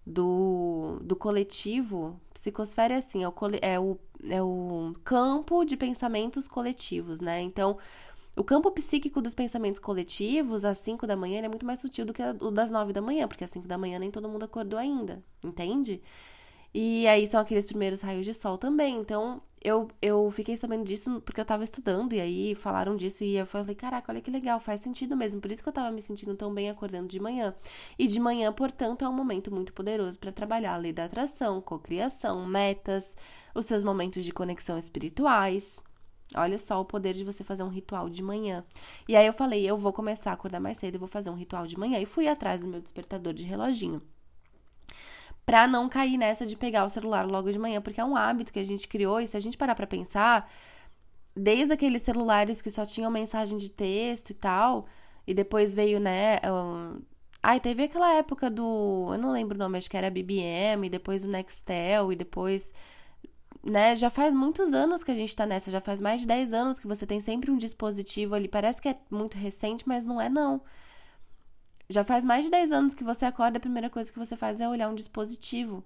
do, 0.07 0.99
do 1.03 1.17
coletivo. 1.17 2.19
Psicosfera 2.33 2.95
é 2.95 2.97
assim, 2.99 3.23
é 3.23 3.29
o, 3.29 3.35
é, 3.63 3.81
o, 3.81 3.99
é 4.29 4.43
o 4.43 4.95
campo 5.05 5.65
de 5.65 5.77
pensamentos 5.77 6.47
coletivos, 6.47 7.21
né? 7.21 7.41
Então, 7.41 7.79
o 8.37 8.43
campo 8.43 8.71
psíquico 8.73 9.23
dos 9.23 9.35
pensamentos 9.35 9.81
coletivos, 9.81 10.65
às 10.65 10.79
5 10.79 11.07
da 11.07 11.17
manhã, 11.17 11.41
é 11.41 11.49
muito 11.49 11.65
mais 11.65 11.79
sutil 11.79 12.05
do 12.05 12.13
que 12.13 12.23
o 12.23 12.51
das 12.51 12.71
9 12.71 12.93
da 12.93 13.01
manhã, 13.01 13.29
porque 13.29 13.45
às 13.45 13.51
5 13.51 13.67
da 13.69 13.79
manhã 13.79 13.99
nem 13.99 14.11
todo 14.11 14.29
mundo 14.29 14.45
acordou 14.45 14.79
ainda, 14.79 15.23
entende? 15.43 16.03
E 16.75 17.07
aí 17.07 17.25
são 17.27 17.41
aqueles 17.41 17.65
primeiros 17.65 18.01
raios 18.01 18.27
de 18.27 18.35
sol 18.35 18.59
também. 18.59 18.99
Então, 18.99 19.41
eu, 19.63 19.89
eu 20.03 20.31
fiquei 20.33 20.57
sabendo 20.57 20.85
disso 20.85 21.21
porque 21.23 21.41
eu 21.41 21.45
tava 21.45 21.63
estudando, 21.63 22.13
e 22.15 22.21
aí 22.21 22.55
falaram 22.57 22.97
disso, 22.97 23.23
e 23.25 23.37
eu 23.37 23.47
falei, 23.47 23.75
caraca, 23.77 24.13
olha 24.13 24.21
que 24.21 24.31
legal, 24.31 24.59
faz 24.61 24.81
sentido 24.81 25.17
mesmo. 25.17 25.41
Por 25.41 25.53
isso 25.53 25.63
que 25.63 25.69
eu 25.69 25.73
tava 25.73 25.91
me 25.93 26.03
sentindo 26.03 26.35
tão 26.35 26.53
bem 26.53 26.69
acordando 26.69 27.09
de 27.09 27.21
manhã. 27.21 27.55
E 27.99 28.09
de 28.09 28.19
manhã, 28.19 28.53
portanto, 28.53 29.05
é 29.05 29.09
um 29.09 29.13
momento 29.13 29.55
muito 29.55 29.73
poderoso 29.73 30.19
para 30.19 30.33
trabalhar 30.33 30.75
a 30.75 30.77
lei 30.77 30.93
da 30.93 31.05
atração, 31.05 31.61
cocriação, 31.63 32.45
metas, 32.47 33.17
os 33.55 33.67
seus 33.67 33.85
momentos 33.85 34.25
de 34.25 34.33
conexão 34.33 34.77
espirituais. 34.77 35.83
Olha 36.35 36.59
só 36.59 36.81
o 36.81 36.85
poder 36.85 37.15
de 37.15 37.25
você 37.25 37.45
fazer 37.45 37.63
um 37.63 37.69
ritual 37.69 38.11
de 38.11 38.23
manhã. 38.23 38.65
E 39.09 39.15
aí 39.15 39.27
eu 39.27 39.33
falei, 39.33 39.65
eu 39.65 39.79
vou 39.79 39.93
começar 39.93 40.31
a 40.31 40.35
acordar 40.35 40.61
mais 40.61 40.79
cedo, 40.79 40.97
eu 40.97 41.01
vou 41.01 41.09
fazer 41.09 41.31
um 41.31 41.35
ritual 41.35 41.67
de 41.67 41.79
manhã. 41.79 42.01
E 42.01 42.07
fui 42.07 42.27
atrás 42.27 42.63
do 42.63 42.69
meu 42.69 42.81
despertador 42.81 43.33
de 43.33 43.45
reloginho 43.45 44.03
para 45.45 45.67
não 45.67 45.89
cair 45.89 46.17
nessa 46.17 46.47
de 46.47 46.57
pegar 46.57 46.85
o 46.85 46.89
celular 46.89 47.27
logo 47.27 47.53
de 47.53 47.59
manhã, 47.59 47.81
porque 47.81 48.01
é 48.01 48.05
um 48.05 48.17
hábito 48.17 48.53
que 48.53 48.59
a 48.59 48.65
gente 48.65 48.89
criou 48.89 49.21
e 49.21 49.27
se 49.27 49.37
a 49.37 49.41
gente 49.41 49.59
parar 49.59 49.75
para 49.75 49.87
pensar, 49.87 50.51
desde 51.37 51.75
aqueles 51.75 52.03
celulares 52.03 52.63
que 52.63 52.71
só 52.71 52.87
tinham 52.87 53.11
mensagem 53.11 53.59
de 53.59 53.71
texto 53.71 54.31
e 54.31 54.35
tal, 54.35 54.87
e 55.27 55.35
depois 55.35 55.75
veio, 55.75 56.01
né, 56.01 56.39
um... 56.47 57.01
Ai, 57.43 57.61
teve 57.61 57.83
aquela 57.85 58.15
época 58.15 58.49
do, 58.51 59.11
eu 59.13 59.19
não 59.19 59.31
lembro 59.31 59.55
o 59.57 59.59
nome, 59.59 59.77
acho 59.77 59.91
que 59.91 59.97
era 59.97 60.11
BBM, 60.11 60.87
e 60.87 60.91
depois 60.91 61.27
o 61.27 61.29
Nextel, 61.29 62.11
e 62.11 62.17
depois 62.17 62.73
né, 63.65 63.97
já 63.97 64.11
faz 64.11 64.35
muitos 64.35 64.73
anos 64.75 65.03
que 65.03 65.11
a 65.11 65.15
gente 65.15 65.35
tá 65.35 65.47
nessa, 65.47 65.71
já 65.71 65.81
faz 65.81 66.01
mais 66.01 66.21
de 66.21 66.27
10 66.27 66.53
anos 66.53 66.79
que 66.79 66.87
você 66.87 67.07
tem 67.07 67.19
sempre 67.21 67.51
um 67.51 67.57
dispositivo 67.57 68.35
ali. 68.35 68.47
Parece 68.49 68.81
que 68.81 68.89
é 68.89 68.97
muito 69.11 69.37
recente, 69.37 69.87
mas 69.89 70.05
não 70.05 70.21
é 70.21 70.29
não. 70.29 70.61
Já 71.89 72.03
faz 72.03 72.25
mais 72.25 72.45
de 72.45 72.51
10 72.51 72.73
anos 72.73 72.95
que 72.95 73.05
você 73.05 73.27
acorda, 73.27 73.59
a 73.59 73.61
primeira 73.61 73.91
coisa 73.91 74.11
que 74.11 74.19
você 74.19 74.37
faz 74.37 74.61
é 74.61 74.69
olhar 74.69 74.89
um 74.89 74.95
dispositivo. 74.95 75.85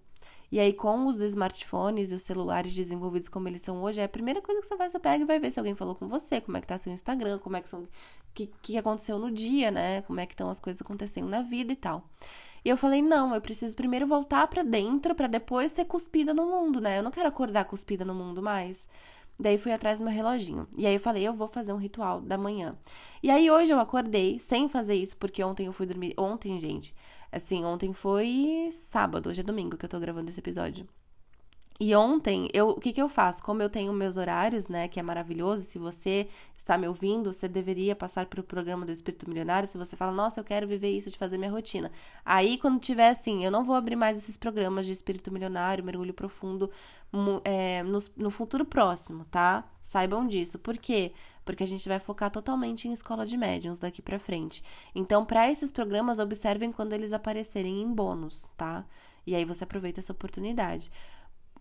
E 0.51 0.59
aí, 0.59 0.73
com 0.73 1.07
os 1.07 1.21
smartphones 1.21 2.11
e 2.11 2.15
os 2.15 2.23
celulares 2.23 2.75
desenvolvidos 2.75 3.29
como 3.29 3.49
eles 3.49 3.61
são 3.61 3.83
hoje, 3.83 4.01
é 4.01 4.05
a 4.05 4.09
primeira 4.09 4.41
coisa 4.41 4.63
que 4.63 4.67
você 4.67 4.77
faz, 4.77 4.93
você 4.93 4.99
pega 4.99 5.23
e 5.23 5.27
vai 5.27 5.39
ver 5.39 5.51
se 5.51 5.61
alguém 5.61 5.75
falou 5.75 5.95
com 5.95 6.09
você, 6.09 6.41
como 6.41 6.57
é 6.57 6.61
que 6.61 6.67
tá 6.67 6.79
seu 6.79 6.91
Instagram, 6.93 7.39
como 7.39 7.57
é 7.57 7.61
que 7.61 7.69
são. 7.69 7.83
O 7.83 7.89
que, 8.35 8.51
que 8.63 8.79
aconteceu 8.79 9.19
no 9.19 9.31
dia, 9.31 9.71
né? 9.71 10.01
Como 10.03 10.21
é 10.21 10.25
que 10.27 10.33
estão 10.33 10.49
as 10.49 10.59
coisas 10.59 10.81
acontecendo 10.81 11.29
na 11.29 11.43
vida 11.43 11.73
e 11.73 11.77
tal. 11.77 12.09
E 12.65 12.69
eu 12.69 12.77
falei, 12.77 13.03
não, 13.03 13.35
eu 13.35 13.41
preciso 13.41 13.77
primeiro 13.77 14.07
voltar 14.07 14.47
para 14.47 14.63
dentro 14.63 15.15
para 15.15 15.27
depois 15.27 15.73
ser 15.73 15.85
cuspida 15.85 16.33
no 16.33 16.47
mundo, 16.47 16.81
né? 16.81 16.99
Eu 16.99 17.03
não 17.03 17.11
quero 17.11 17.29
acordar 17.29 17.65
cuspida 17.65 18.05
no 18.05 18.15
mundo 18.15 18.43
mais. 18.43 18.89
Daí 19.39 19.57
fui 19.57 19.73
atrás 19.73 19.99
do 19.99 20.05
meu 20.05 20.13
reloginho. 20.13 20.67
E 20.77 20.87
aí 20.87 20.95
eu 20.95 21.01
falei, 21.01 21.23
eu 21.23 21.33
vou 21.33 21.47
fazer 21.47 21.73
um 21.73 21.77
ritual 21.77 22.21
da 22.21 22.37
manhã. 22.37 22.77
E 23.23 23.31
aí 23.31 23.51
hoje 23.51 23.73
eu 23.73 23.79
acordei 23.79 24.39
sem 24.39 24.69
fazer 24.69 24.95
isso, 24.95 25.17
porque 25.17 25.43
ontem 25.45 25.67
eu 25.67 25.73
fui 25.73 25.87
dormir. 25.87 26.15
Ontem, 26.19 26.59
gente. 26.59 26.95
Assim, 27.31 27.65
ontem 27.65 27.93
foi 27.93 28.69
sábado, 28.73 29.29
hoje 29.29 29.41
é 29.41 29.45
domingo 29.45 29.77
que 29.77 29.85
eu 29.85 29.89
tô 29.89 30.01
gravando 30.01 30.29
esse 30.31 30.41
episódio. 30.41 30.89
E 31.81 31.95
ontem, 31.95 32.49
eu, 32.53 32.71
o 32.71 32.81
que, 32.81 32.93
que 32.93 33.01
eu 33.01 33.09
faço? 33.09 33.41
Como 33.41 33.63
eu 33.63 33.71
tenho 33.71 33.93
meus 33.93 34.17
horários, 34.17 34.67
né, 34.67 34.89
que 34.89 34.99
é 34.99 35.03
maravilhoso, 35.03 35.63
se 35.63 35.79
você 35.79 36.27
está 36.57 36.77
me 36.77 36.89
ouvindo, 36.89 37.33
você 37.33 37.47
deveria 37.47 37.95
passar 37.95 38.27
para 38.27 38.41
o 38.41 38.43
programa 38.43 38.85
do 38.85 38.91
Espírito 38.91 39.29
Milionário, 39.29 39.69
se 39.69 39.79
você 39.79 39.97
fala, 39.97 40.11
nossa, 40.11 40.41
eu 40.41 40.45
quero 40.45 40.67
viver 40.67 40.91
isso 40.91 41.09
de 41.09 41.17
fazer 41.17 41.39
minha 41.39 41.53
rotina. 41.53 41.93
Aí, 42.25 42.59
quando 42.59 42.81
tiver 42.81 43.11
assim, 43.11 43.45
eu 43.45 43.51
não 43.53 43.65
vou 43.65 43.77
abrir 43.77 43.95
mais 43.95 44.19
esses 44.19 44.37
programas 44.37 44.87
de 44.87 44.93
Espírito 44.93 45.31
Milionário, 45.31 45.85
Mergulho 45.85 46.13
Profundo, 46.13 46.69
é, 47.45 47.85
no, 47.85 47.99
no 48.17 48.31
futuro 48.31 48.65
próximo, 48.65 49.25
tá? 49.27 49.65
Saibam 49.81 50.27
disso. 50.27 50.59
Por 50.59 50.77
quê? 50.77 51.13
Porque 51.45 51.63
a 51.63 51.67
gente 51.67 51.89
vai 51.89 52.01
focar 52.01 52.33
totalmente 52.33 52.89
em 52.89 52.93
escola 52.93 53.25
de 53.25 53.37
médiums 53.37 53.79
daqui 53.79 54.03
para 54.03 54.19
frente. 54.19 54.65
Então, 54.97 55.25
para 55.25 55.49
esses 55.49 55.71
programas, 55.71 56.19
observem 56.19 56.73
quando 56.73 56.93
eles 56.93 57.13
aparecerem 57.13 57.81
em 57.81 57.95
bônus, 57.95 58.51
tá? 58.57 58.85
E 59.25 59.35
aí 59.35 59.45
você 59.45 59.63
aproveita 59.63 60.01
essa 60.01 60.13
oportunidade. 60.13 60.91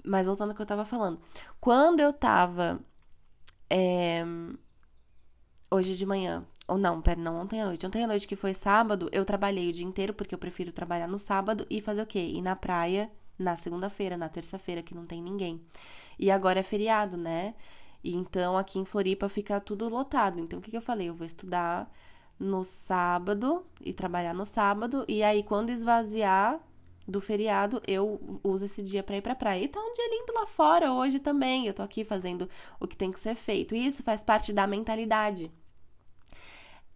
Mas 0.08 0.28
voltando 0.28 0.50
ao 0.50 0.56
que 0.56 0.62
eu 0.62 0.66
tava 0.66 0.86
falando. 0.86 1.20
Quando 1.60 2.00
eu 2.00 2.14
tava. 2.14 2.80
É, 3.70 4.24
hoje 5.70 5.96
de 5.96 6.06
manhã, 6.06 6.46
Ou 6.68 6.78
não, 6.78 7.02
pera, 7.02 7.20
não, 7.20 7.42
ontem 7.42 7.62
à 7.62 7.66
noite. 7.66 7.86
Ontem 7.86 8.04
à 8.04 8.08
noite, 8.08 8.28
que 8.28 8.36
foi 8.36 8.54
sábado, 8.54 9.10
eu 9.12 9.26
trabalhei 9.26 9.70
o 9.70 9.74
dia 9.74 9.86
inteiro, 9.86 10.14
porque 10.14 10.34
eu 10.34 10.40
prefiro 10.40 10.72
trabalhar 10.72 11.08
no 11.08 11.20
sábado 11.20 11.66
e 11.70 11.82
fazer 11.82 12.02
o 12.02 12.06
quê? 12.06 12.20
Ir 12.20 12.42
na 12.42 12.56
praia 12.56 13.12
na 13.38 13.56
segunda-feira, 13.56 14.18
na 14.18 14.30
terça-feira, 14.30 14.82
que 14.82 14.96
não 14.96 15.06
tem 15.06 15.22
ninguém. 15.22 15.62
E 16.18 16.32
agora 16.32 16.60
é 16.60 16.64
feriado, 16.64 17.18
né? 17.18 17.54
E 18.04 18.16
então 18.16 18.58
aqui 18.58 18.80
em 18.80 18.86
Floripa 18.86 19.30
fica 19.30 19.60
tudo 19.60 19.88
lotado. 19.90 20.40
Então 20.40 20.60
o 20.60 20.62
que, 20.62 20.72
que 20.72 20.78
eu 20.78 20.82
falei? 20.82 21.10
Eu 21.10 21.16
vou 21.16 21.26
estudar 21.26 21.92
no 22.40 22.64
sábado 22.64 23.66
e 23.82 23.94
trabalhar 23.94 24.34
no 24.34 24.46
sábado. 24.46 25.06
E 25.08 25.24
aí, 25.24 25.44
quando 25.44 25.70
esvaziar 25.70 26.60
do 27.08 27.22
feriado, 27.22 27.82
eu 27.88 28.40
uso 28.44 28.66
esse 28.66 28.82
dia 28.82 29.02
para 29.02 29.18
ir 29.18 29.22
pra 29.22 29.36
praia. 29.36 29.64
E 29.64 29.68
tá 29.68 29.80
um 29.80 29.94
dia 29.94 30.10
lindo 30.10 30.34
lá 30.34 30.46
fora 30.46 30.92
hoje 30.92 31.20
também. 31.20 31.66
Eu 31.66 31.74
tô 31.74 31.82
aqui 31.82 32.04
fazendo 32.04 32.50
o 32.80 32.88
que 32.88 32.98
tem 32.98 33.12
que 33.12 33.20
ser 33.20 33.36
feito. 33.36 33.76
E 33.76 33.86
isso 33.86 34.04
faz 34.04 34.24
parte 34.24 34.52
da 34.52 34.68
mentalidade 34.68 35.52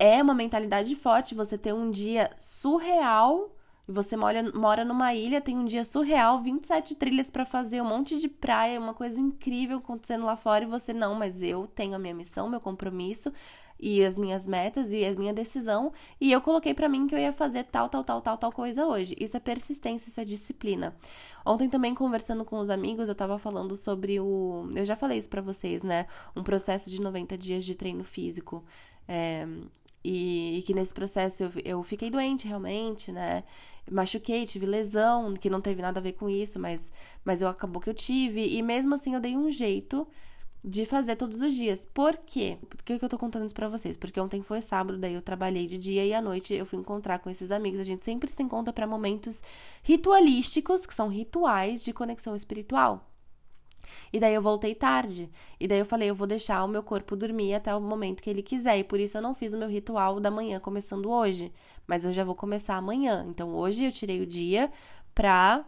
é 0.01 0.19
uma 0.19 0.33
mentalidade 0.33 0.95
forte 0.95 1.35
você 1.35 1.59
ter 1.59 1.75
um 1.75 1.91
dia 1.91 2.31
surreal. 2.35 3.55
Você 3.87 4.17
mora, 4.17 4.51
mora 4.51 4.83
numa 4.83 5.13
ilha, 5.13 5.39
tem 5.39 5.55
um 5.55 5.65
dia 5.65 5.85
surreal, 5.85 6.41
27 6.41 6.95
trilhas 6.95 7.29
para 7.29 7.45
fazer, 7.45 7.81
um 7.81 7.85
monte 7.85 8.17
de 8.17 8.27
praia, 8.27 8.79
uma 8.79 8.95
coisa 8.95 9.19
incrível 9.19 9.77
acontecendo 9.77 10.25
lá 10.25 10.35
fora, 10.35 10.63
e 10.63 10.67
você, 10.67 10.93
não, 10.93 11.13
mas 11.13 11.41
eu 11.41 11.67
tenho 11.67 11.93
a 11.95 11.99
minha 11.99 12.13
missão, 12.13 12.49
meu 12.49 12.61
compromisso, 12.61 13.33
e 13.81 14.05
as 14.05 14.17
minhas 14.17 14.45
metas 14.45 14.91
e 14.91 15.03
a 15.03 15.13
minha 15.13 15.33
decisão, 15.33 15.91
e 16.19 16.31
eu 16.31 16.39
coloquei 16.39 16.73
para 16.73 16.87
mim 16.87 17.07
que 17.07 17.15
eu 17.15 17.19
ia 17.19 17.33
fazer 17.33 17.63
tal, 17.63 17.89
tal, 17.89 18.03
tal, 18.03 18.21
tal, 18.21 18.37
tal 18.37 18.51
coisa 18.51 18.85
hoje. 18.85 19.15
Isso 19.19 19.35
é 19.35 19.39
persistência, 19.39 20.07
isso 20.07 20.21
é 20.21 20.25
disciplina. 20.25 20.95
Ontem 21.43 21.67
também 21.67 21.95
conversando 21.95 22.45
com 22.45 22.59
os 22.59 22.69
amigos, 22.69 23.09
eu 23.09 23.15
tava 23.15 23.39
falando 23.39 23.75
sobre 23.75 24.19
o, 24.19 24.69
eu 24.75 24.85
já 24.85 24.95
falei 24.95 25.17
isso 25.17 25.29
para 25.29 25.41
vocês, 25.41 25.83
né? 25.83 26.05
Um 26.35 26.43
processo 26.43 26.91
de 26.91 27.01
90 27.01 27.35
dias 27.37 27.65
de 27.65 27.73
treino 27.73 28.03
físico. 28.03 28.63
É, 29.07 29.47
e, 30.03 30.59
e, 30.59 30.61
que 30.63 30.73
nesse 30.73 30.93
processo 30.93 31.43
eu, 31.43 31.51
eu 31.63 31.83
fiquei 31.83 32.09
doente 32.09 32.47
realmente, 32.47 33.11
né? 33.11 33.43
Machuquei, 33.89 34.45
tive 34.45 34.65
lesão, 34.65 35.33
que 35.35 35.49
não 35.49 35.61
teve 35.61 35.81
nada 35.81 35.99
a 35.99 36.03
ver 36.03 36.13
com 36.13 36.29
isso, 36.29 36.59
mas, 36.59 36.91
mas 37.25 37.41
eu 37.41 37.47
acabou 37.47 37.81
que 37.81 37.89
eu 37.89 37.93
tive. 37.93 38.55
E 38.55 38.61
mesmo 38.61 38.93
assim 38.93 39.15
eu 39.15 39.19
dei 39.19 39.35
um 39.35 39.51
jeito 39.51 40.07
de 40.63 40.85
fazer 40.85 41.15
todos 41.15 41.41
os 41.41 41.53
dias. 41.53 41.85
Por 41.85 42.17
quê? 42.17 42.57
Por 42.69 42.83
que, 42.83 42.93
eu 42.93 43.09
tô 43.09 43.17
contando 43.17 43.45
isso 43.45 43.55
pra 43.55 43.67
vocês? 43.67 43.97
Porque 43.97 44.19
ontem 44.19 44.41
foi 44.41 44.61
sábado, 44.61 44.97
daí 44.97 45.13
eu 45.13 45.21
trabalhei 45.21 45.65
de 45.65 45.77
dia 45.77 46.05
e 46.05 46.13
à 46.13 46.21
noite 46.21 46.53
eu 46.53 46.65
fui 46.65 46.79
encontrar 46.79 47.19
com 47.19 47.29
esses 47.29 47.51
amigos. 47.51 47.79
A 47.79 47.83
gente 47.83 48.05
sempre 48.05 48.29
se 48.29 48.43
encontra 48.43 48.71
para 48.71 48.85
momentos 48.85 49.41
ritualísticos, 49.81 50.85
que 50.85 50.93
são 50.93 51.07
rituais 51.07 51.83
de 51.83 51.91
conexão 51.91 52.35
espiritual. 52.35 53.07
E 54.13 54.19
daí 54.19 54.33
eu 54.35 54.41
voltei 54.41 54.75
tarde. 54.75 55.29
E 55.59 55.67
daí 55.67 55.79
eu 55.79 55.85
falei, 55.85 56.09
eu 56.09 56.15
vou 56.15 56.27
deixar 56.27 56.63
o 56.63 56.67
meu 56.67 56.83
corpo 56.83 57.15
dormir 57.15 57.55
até 57.55 57.73
o 57.75 57.81
momento 57.81 58.21
que 58.21 58.29
ele 58.29 58.43
quiser. 58.43 58.77
E 58.77 58.83
por 58.83 58.99
isso 58.99 59.17
eu 59.17 59.21
não 59.21 59.33
fiz 59.33 59.53
o 59.53 59.57
meu 59.57 59.67
ritual 59.67 60.19
da 60.19 60.29
manhã 60.29 60.59
começando 60.59 61.09
hoje. 61.09 61.51
Mas 61.87 62.05
eu 62.05 62.11
já 62.11 62.23
vou 62.23 62.35
começar 62.35 62.75
amanhã. 62.75 63.25
Então 63.27 63.55
hoje 63.55 63.83
eu 63.85 63.91
tirei 63.91 64.21
o 64.21 64.27
dia 64.27 64.71
pra 65.15 65.65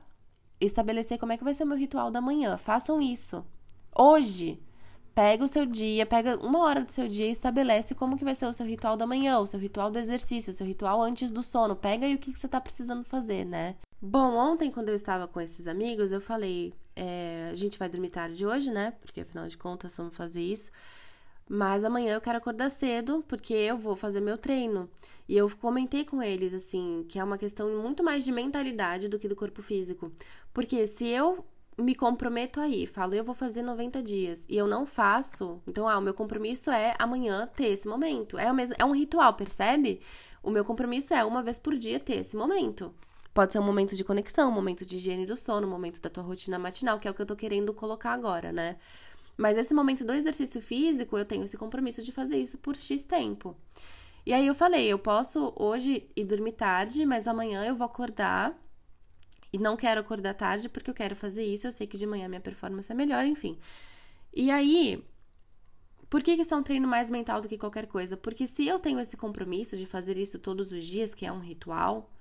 estabelecer 0.62 1.18
como 1.18 1.32
é 1.32 1.38
que 1.38 1.44
vai 1.44 1.54
ser 1.54 1.64
o 1.64 1.68
meu 1.68 1.78
ritual 1.78 2.12
da 2.12 2.22
manhã. 2.22 2.58
Façam 2.58 3.02
isso. 3.02 3.44
Hoje. 3.96 4.60
Pega 5.16 5.44
o 5.44 5.48
seu 5.48 5.66
dia, 5.66 6.08
pega 6.08 6.38
uma 6.38 6.60
hora 6.60 6.84
do 6.84 6.92
seu 6.92 7.08
dia 7.08 7.28
e 7.28 7.32
estabelece 7.32 7.94
como 7.94 8.18
que 8.18 8.24
vai 8.24 8.34
ser 8.34 8.48
o 8.48 8.54
seu 8.54 8.66
ritual 8.66 8.98
da 8.98 9.06
manhã, 9.06 9.38
o 9.38 9.46
seu 9.46 9.60
ritual 9.60 9.92
do 9.92 10.00
exercício, 10.00 10.50
o 10.50 10.54
seu 10.54 10.66
ritual 10.66 11.02
antes 11.04 11.30
do 11.30 11.44
sono. 11.44 11.76
Pega 11.76 12.08
aí 12.08 12.16
o 12.16 12.18
que, 12.18 12.34
que 12.34 12.40
você 12.40 12.48
tá 12.48 12.60
precisando 12.60 13.04
fazer, 13.04 13.46
né? 13.46 13.76
Bom, 14.02 14.36
ontem 14.36 14.72
quando 14.72 14.90
eu 14.90 14.96
estava 14.96 15.28
com 15.28 15.40
esses 15.40 15.68
amigos, 15.68 16.12
eu 16.12 16.20
falei, 16.20 16.74
é, 16.96 17.48
a 17.52 17.54
gente 17.54 17.78
vai 17.78 17.88
dormir 17.88 18.10
tarde 18.10 18.44
hoje, 18.46 18.72
né? 18.72 18.94
Porque 19.02 19.22
afinal 19.22 19.48
de 19.48 19.56
contas 19.56 19.96
vamos 19.96 20.16
fazer 20.16 20.42
isso. 20.42 20.72
Mas 21.48 21.84
amanhã 21.84 22.16
eu 22.16 22.22
quero 22.22 22.38
acordar 22.38 22.70
cedo, 22.72 23.24
porque 23.28 23.54
eu 23.54 23.78
vou 23.78 23.96
fazer 23.96 24.20
meu 24.20 24.38
treino. 24.38 24.90
E 25.30 25.38
eu 25.38 25.50
comentei 25.58 26.04
com 26.04 26.24
eles, 26.24 26.54
assim, 26.54 27.06
que 27.08 27.20
é 27.20 27.24
uma 27.24 27.38
questão 27.38 27.70
muito 27.82 28.04
mais 28.04 28.24
de 28.24 28.32
mentalidade 28.32 29.08
do 29.08 29.20
que 29.20 29.28
do 29.28 29.36
corpo 29.36 29.62
físico. 29.62 30.12
Porque 30.54 30.88
se 30.88 31.06
eu 31.06 31.46
me 31.78 31.96
comprometo 31.96 32.60
aí, 32.60 32.86
falo, 32.86 33.16
eu 33.16 33.24
vou 33.24 33.34
fazer 33.34 33.62
90 33.62 34.02
dias, 34.04 34.46
e 34.48 34.56
eu 34.56 34.68
não 34.68 34.86
faço, 34.86 35.62
então, 35.68 35.88
ah, 35.88 35.98
o 35.98 36.02
meu 36.02 36.14
compromisso 36.14 36.70
é 36.70 36.96
amanhã 37.00 37.48
ter 37.56 37.68
esse 37.68 37.88
momento. 37.88 38.38
É, 38.38 38.52
o 38.52 38.56
mesmo, 38.56 38.76
é 38.78 38.86
um 38.86 38.94
ritual, 38.94 39.34
percebe? 39.34 40.02
O 40.42 40.52
meu 40.52 40.64
compromisso 40.64 41.14
é 41.14 41.24
uma 41.24 41.42
vez 41.42 41.58
por 41.58 41.76
dia 41.76 42.00
ter 42.00 42.16
esse 42.16 42.36
momento. 42.36 42.94
Pode 43.34 43.54
ser 43.54 43.60
um 43.60 43.64
momento 43.64 43.96
de 43.96 44.04
conexão, 44.04 44.50
um 44.50 44.54
momento 44.54 44.86
de 44.86 44.98
higiene 44.98 45.26
do 45.26 45.36
sono, 45.36 45.66
um 45.66 45.70
momento 45.70 46.00
da 46.00 46.10
tua 46.10 46.24
rotina 46.24 46.60
matinal, 46.60 47.00
que 47.00 47.08
é 47.08 47.12
o 47.12 47.14
que 47.14 47.22
eu 47.22 47.26
tô 47.26 47.36
querendo 47.36 47.74
colocar 47.74 48.12
agora, 48.12 48.52
né? 48.52 48.78
Mas 49.36 49.58
esse 49.58 49.74
momento 49.74 50.06
do 50.06 50.14
exercício 50.14 50.62
físico, 50.62 51.18
eu 51.18 51.26
tenho 51.26 51.44
esse 51.44 51.58
compromisso 51.58 52.04
de 52.04 52.12
fazer 52.12 52.38
isso 52.38 52.58
por 52.60 52.76
X 52.76 53.04
tempo. 53.04 53.56
E 54.26 54.32
aí 54.34 54.46
eu 54.46 54.54
falei, 54.54 54.86
eu 54.88 55.00
posso 55.00 55.52
hoje 55.56 56.08
ir 56.16 56.24
dormir 56.26 56.54
tarde, 56.54 57.06
mas 57.06 57.28
amanhã 57.28 57.66
eu 57.66 57.76
vou 57.76 57.86
acordar 57.86 58.56
e 59.54 59.58
não 59.60 59.78
quero 59.78 60.02
acordar 60.02 60.34
tarde 60.34 60.68
porque 60.68 60.90
eu 60.90 60.94
quero 60.96 61.16
fazer 61.16 61.46
isso, 61.46 61.68
eu 61.68 61.72
sei 61.72 61.86
que 61.86 61.98
de 61.98 62.08
manhã 62.08 62.28
minha 62.28 62.42
performance 62.42 62.92
é 62.92 62.96
melhor, 62.96 63.24
enfim. 63.24 63.58
E 64.34 64.50
aí, 64.50 65.06
por 66.10 66.24
que, 66.24 66.36
que 66.36 66.42
isso 66.42 66.54
é 66.54 66.58
um 66.58 66.64
treino 66.64 66.88
mais 66.88 67.10
mental 67.12 67.40
do 67.40 67.48
que 67.48 67.58
qualquer 67.58 67.88
coisa? 67.88 68.18
Porque 68.18 68.48
se 68.48 68.68
eu 68.68 68.80
tenho 68.80 69.00
esse 69.00 69.16
compromisso 69.16 69.78
de 69.78 69.86
fazer 69.86 70.18
isso 70.18 70.40
todos 70.40 70.72
os 70.72 70.84
dias, 70.84 71.14
que 71.14 71.26
é 71.26 71.32
um 71.32 71.40
ritual, 71.40 72.12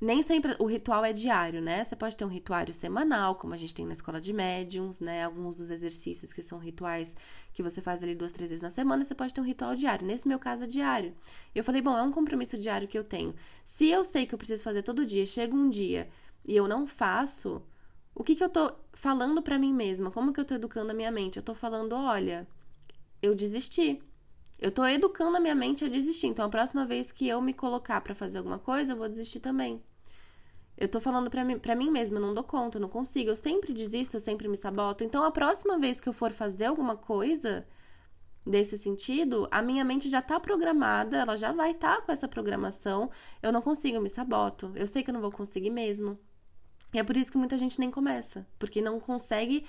nem 0.00 0.22
sempre 0.22 0.54
o 0.60 0.64
ritual 0.64 1.04
é 1.04 1.12
diário, 1.12 1.60
né? 1.60 1.82
Você 1.82 1.96
pode 1.96 2.16
ter 2.16 2.24
um 2.24 2.28
ritual 2.28 2.72
semanal, 2.72 3.34
como 3.34 3.54
a 3.54 3.56
gente 3.56 3.74
tem 3.74 3.84
na 3.84 3.92
escola 3.92 4.20
de 4.20 4.32
médiums, 4.32 5.00
né? 5.00 5.24
Alguns 5.24 5.56
dos 5.56 5.70
exercícios 5.70 6.32
que 6.32 6.40
são 6.40 6.58
rituais 6.58 7.16
que 7.52 7.62
você 7.62 7.82
faz 7.82 8.02
ali 8.02 8.14
duas, 8.14 8.32
três 8.32 8.50
vezes 8.50 8.62
na 8.62 8.70
semana, 8.70 9.02
você 9.02 9.14
pode 9.14 9.34
ter 9.34 9.40
um 9.40 9.44
ritual 9.44 9.74
diário. 9.74 10.06
Nesse 10.06 10.28
meu 10.28 10.38
caso 10.38 10.64
é 10.64 10.66
diário. 10.68 11.14
Eu 11.52 11.64
falei, 11.64 11.82
bom, 11.82 11.96
é 11.98 12.02
um 12.02 12.12
compromisso 12.12 12.56
diário 12.56 12.86
que 12.86 12.96
eu 12.96 13.02
tenho. 13.02 13.34
Se 13.64 13.88
eu 13.88 14.04
sei 14.04 14.24
que 14.26 14.34
eu 14.34 14.38
preciso 14.38 14.62
fazer 14.62 14.82
todo 14.82 15.04
dia, 15.04 15.26
chega 15.26 15.54
um 15.54 15.68
dia 15.68 16.08
e 16.44 16.54
eu 16.56 16.68
não 16.68 16.86
faço, 16.86 17.60
o 18.14 18.22
que 18.22 18.36
que 18.36 18.44
eu 18.44 18.48
tô 18.48 18.72
falando 18.92 19.42
para 19.42 19.58
mim 19.58 19.72
mesma? 19.72 20.10
Como 20.12 20.32
que 20.32 20.40
eu 20.40 20.44
tô 20.44 20.54
educando 20.54 20.92
a 20.92 20.94
minha 20.94 21.10
mente? 21.10 21.38
Eu 21.38 21.42
tô 21.42 21.54
falando, 21.54 21.94
olha, 21.94 22.46
eu 23.20 23.34
desisti. 23.34 24.00
Eu 24.60 24.72
tô 24.72 24.84
educando 24.86 25.36
a 25.36 25.40
minha 25.40 25.54
mente 25.54 25.84
a 25.84 25.88
desistir. 25.88 26.26
Então, 26.28 26.44
a 26.44 26.48
próxima 26.48 26.84
vez 26.86 27.12
que 27.12 27.28
eu 27.28 27.40
me 27.40 27.54
colocar 27.54 28.00
para 28.00 28.14
fazer 28.14 28.38
alguma 28.38 28.58
coisa, 28.58 28.92
eu 28.92 28.96
vou 28.96 29.08
desistir 29.08 29.40
também. 29.40 29.82
Eu 30.80 30.88
tô 30.88 31.00
falando 31.00 31.28
pra 31.28 31.44
mim, 31.44 31.60
mim 31.76 31.90
mesma, 31.90 32.18
eu 32.18 32.22
não 32.22 32.32
dou 32.32 32.44
conta, 32.44 32.78
eu 32.78 32.80
não 32.80 32.88
consigo. 32.88 33.30
Eu 33.30 33.36
sempre 33.36 33.72
desisto, 33.72 34.14
eu 34.14 34.20
sempre 34.20 34.46
me 34.46 34.56
saboto. 34.56 35.02
Então, 35.02 35.24
a 35.24 35.30
próxima 35.32 35.76
vez 35.76 36.00
que 36.00 36.08
eu 36.08 36.12
for 36.12 36.32
fazer 36.32 36.66
alguma 36.66 36.96
coisa 36.96 37.66
desse 38.46 38.78
sentido, 38.78 39.48
a 39.50 39.60
minha 39.60 39.84
mente 39.84 40.08
já 40.08 40.22
tá 40.22 40.38
programada, 40.38 41.18
ela 41.18 41.34
já 41.36 41.50
vai 41.50 41.72
estar 41.72 41.96
tá 41.96 42.02
com 42.02 42.12
essa 42.12 42.28
programação. 42.28 43.10
Eu 43.42 43.50
não 43.50 43.60
consigo, 43.60 43.96
eu 43.96 44.00
me 44.00 44.08
saboto. 44.08 44.70
Eu 44.76 44.86
sei 44.86 45.02
que 45.02 45.10
eu 45.10 45.14
não 45.14 45.20
vou 45.20 45.32
conseguir 45.32 45.70
mesmo. 45.70 46.16
E 46.94 46.98
é 47.00 47.02
por 47.02 47.16
isso 47.16 47.32
que 47.32 47.38
muita 47.38 47.58
gente 47.58 47.80
nem 47.80 47.90
começa, 47.90 48.46
porque 48.56 48.80
não 48.80 49.00
consegue 49.00 49.66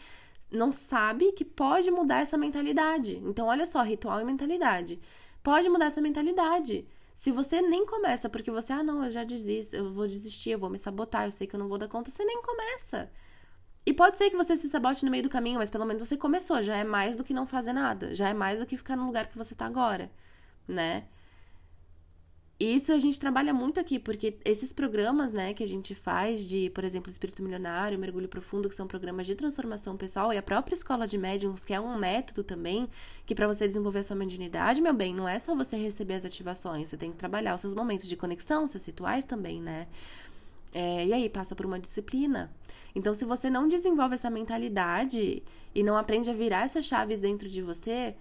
não 0.52 0.72
sabe 0.72 1.32
que 1.34 1.46
pode 1.46 1.92
mudar 1.92 2.22
essa 2.22 2.38
mentalidade. 2.38 3.18
Então, 3.24 3.48
olha 3.48 3.66
só, 3.66 3.82
ritual 3.84 4.20
e 4.20 4.24
mentalidade. 4.24 5.00
Pode 5.44 5.70
mudar 5.70 5.86
essa 5.86 6.02
mentalidade. 6.02 6.88
Se 7.20 7.34
você 7.34 7.62
nem 7.62 7.86
começa 7.86 8.30
porque 8.30 8.50
você, 8.50 8.72
ah, 8.72 8.82
não, 8.82 9.04
eu 9.04 9.12
já 9.12 9.26
desisto, 9.26 9.76
eu 9.76 9.92
vou 9.92 10.08
desistir, 10.08 10.52
eu 10.52 10.58
vou 10.58 10.70
me 10.70 10.78
sabotar, 10.78 11.26
eu 11.26 11.34
sei 11.34 11.46
que 11.46 11.54
eu 11.54 11.60
não 11.60 11.68
vou 11.68 11.78
dar 11.78 11.90
conta, 11.90 12.10
você 12.10 12.24
nem 12.24 12.42
começa. 12.42 13.12
E 13.86 13.94
pode 13.94 14.18
ser 14.18 14.30
que 14.30 14.38
você 14.38 14.56
se 14.56 14.70
sabote 14.70 15.04
no 15.04 15.12
meio 15.12 15.24
do 15.24 15.30
caminho, 15.30 15.60
mas 15.60 15.70
pelo 15.70 15.84
menos 15.84 16.08
você 16.08 16.16
começou, 16.16 16.62
já 16.62 16.78
é 16.78 16.86
mais 16.86 17.18
do 17.18 17.24
que 17.26 17.34
não 17.34 17.46
fazer 17.46 17.74
nada, 17.74 18.16
já 18.16 18.30
é 18.30 18.34
mais 18.34 18.62
do 18.62 18.66
que 18.66 18.78
ficar 18.78 18.96
no 18.96 19.06
lugar 19.06 19.28
que 19.28 19.38
você 19.38 19.54
tá 19.54 19.66
agora, 19.66 20.10
né? 20.66 21.10
Isso 22.60 22.92
a 22.92 23.00
gente 23.00 23.18
trabalha 23.18 23.54
muito 23.54 23.80
aqui, 23.80 23.98
porque 23.98 24.38
esses 24.44 24.74
programas, 24.74 25.32
né, 25.32 25.54
que 25.54 25.64
a 25.64 25.68
gente 25.68 25.96
faz 25.96 26.46
de, 26.46 26.70
por 26.72 26.84
exemplo, 26.84 27.10
Espírito 27.10 27.42
Milionário, 27.42 27.98
Mergulho 27.98 28.28
Profundo, 28.28 28.68
que 28.68 28.76
são 28.76 28.86
programas 28.86 29.26
de 29.26 29.34
transformação 29.34 29.96
pessoal, 29.96 30.34
e 30.34 30.38
a 30.38 30.42
própria 30.42 30.76
Escola 30.76 31.08
de 31.08 31.18
Médiums, 31.18 31.64
que 31.64 31.74
é 31.74 31.80
um 31.80 31.98
método 31.98 32.44
também, 32.44 32.90
que 33.26 33.34
para 33.34 33.48
você 33.48 33.66
desenvolver 33.66 34.00
a 34.00 34.04
sua 34.04 34.16
mediunidade, 34.18 34.82
meu 34.82 34.94
bem, 34.94 35.16
não 35.16 35.26
é 35.26 35.40
só 35.40 35.56
você 35.56 35.78
receber 35.78 36.16
as 36.16 36.26
ativações, 36.26 36.90
você 36.90 36.98
tem 36.98 37.12
que 37.12 37.18
trabalhar 37.18 37.56
os 37.56 37.62
seus 37.62 37.74
momentos 37.74 38.06
de 38.06 38.18
conexão, 38.18 38.68
seus 38.68 38.84
rituais 38.84 39.24
também, 39.24 39.62
né? 39.62 39.88
É, 40.74 41.06
e 41.06 41.14
aí 41.14 41.30
passa 41.30 41.56
por 41.56 41.66
uma 41.66 41.80
disciplina. 41.80 42.52
Então, 42.94 43.14
se 43.14 43.24
você 43.24 43.50
não 43.50 43.70
desenvolve 43.70 44.16
essa 44.16 44.30
mentalidade 44.30 45.42
e 45.74 45.82
não 45.82 45.98
aprende 45.98 46.30
a 46.30 46.34
virar 46.34 46.66
essas 46.66 46.84
chaves 46.84 47.22
dentro 47.22 47.48
de 47.48 47.62
você, 47.62 48.16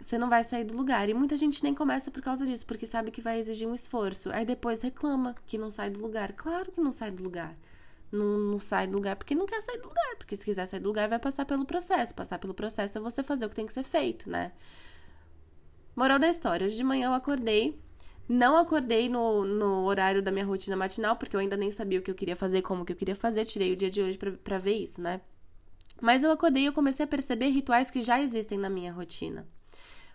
você 0.00 0.18
não 0.18 0.28
vai 0.28 0.44
sair 0.44 0.64
do 0.64 0.76
lugar. 0.76 1.08
E 1.08 1.14
muita 1.14 1.36
gente 1.36 1.62
nem 1.62 1.74
começa 1.74 2.10
por 2.10 2.22
causa 2.22 2.46
disso, 2.46 2.66
porque 2.66 2.86
sabe 2.86 3.10
que 3.10 3.20
vai 3.20 3.38
exigir 3.38 3.66
um 3.68 3.74
esforço. 3.74 4.30
Aí 4.30 4.44
depois 4.44 4.82
reclama 4.82 5.34
que 5.46 5.56
não 5.58 5.70
sai 5.70 5.90
do 5.90 6.00
lugar. 6.00 6.32
Claro 6.32 6.72
que 6.72 6.80
não 6.80 6.92
sai 6.92 7.10
do 7.10 7.22
lugar. 7.22 7.56
Não, 8.12 8.38
não 8.38 8.60
sai 8.60 8.86
do 8.86 8.94
lugar 8.94 9.16
porque 9.16 9.34
não 9.34 9.46
quer 9.46 9.60
sair 9.60 9.78
do 9.78 9.88
lugar. 9.88 10.16
Porque 10.16 10.36
se 10.36 10.44
quiser 10.44 10.66
sair 10.66 10.80
do 10.80 10.88
lugar, 10.88 11.08
vai 11.08 11.18
passar 11.18 11.44
pelo 11.44 11.64
processo. 11.64 12.14
Passar 12.14 12.38
pelo 12.38 12.54
processo 12.54 12.98
é 12.98 13.00
você 13.00 13.22
fazer 13.22 13.46
o 13.46 13.48
que 13.48 13.56
tem 13.56 13.66
que 13.66 13.72
ser 13.72 13.84
feito, 13.84 14.28
né? 14.30 14.52
Moral 15.96 16.18
da 16.18 16.28
história: 16.28 16.66
hoje 16.66 16.76
de 16.76 16.84
manhã 16.84 17.08
eu 17.08 17.14
acordei. 17.14 17.78
Não 18.26 18.56
acordei 18.56 19.08
no, 19.08 19.44
no 19.44 19.84
horário 19.84 20.22
da 20.22 20.30
minha 20.30 20.46
rotina 20.46 20.76
matinal, 20.76 21.16
porque 21.16 21.36
eu 21.36 21.40
ainda 21.40 21.58
nem 21.58 21.70
sabia 21.70 21.98
o 21.98 22.02
que 22.02 22.10
eu 22.10 22.14
queria 22.14 22.34
fazer, 22.34 22.62
como 22.62 22.84
que 22.84 22.92
eu 22.92 22.96
queria 22.96 23.14
fazer. 23.14 23.44
Tirei 23.44 23.72
o 23.72 23.76
dia 23.76 23.90
de 23.90 24.00
hoje 24.00 24.18
pra 24.18 24.58
ver 24.58 24.76
isso, 24.78 25.00
né? 25.02 25.20
Mas 26.00 26.22
eu 26.22 26.30
acordei 26.30 26.62
e 26.64 26.66
eu 26.66 26.72
comecei 26.72 27.04
a 27.04 27.06
perceber 27.06 27.48
rituais 27.48 27.90
que 27.90 28.02
já 28.02 28.20
existem 28.20 28.58
na 28.58 28.70
minha 28.70 28.92
rotina. 28.92 29.46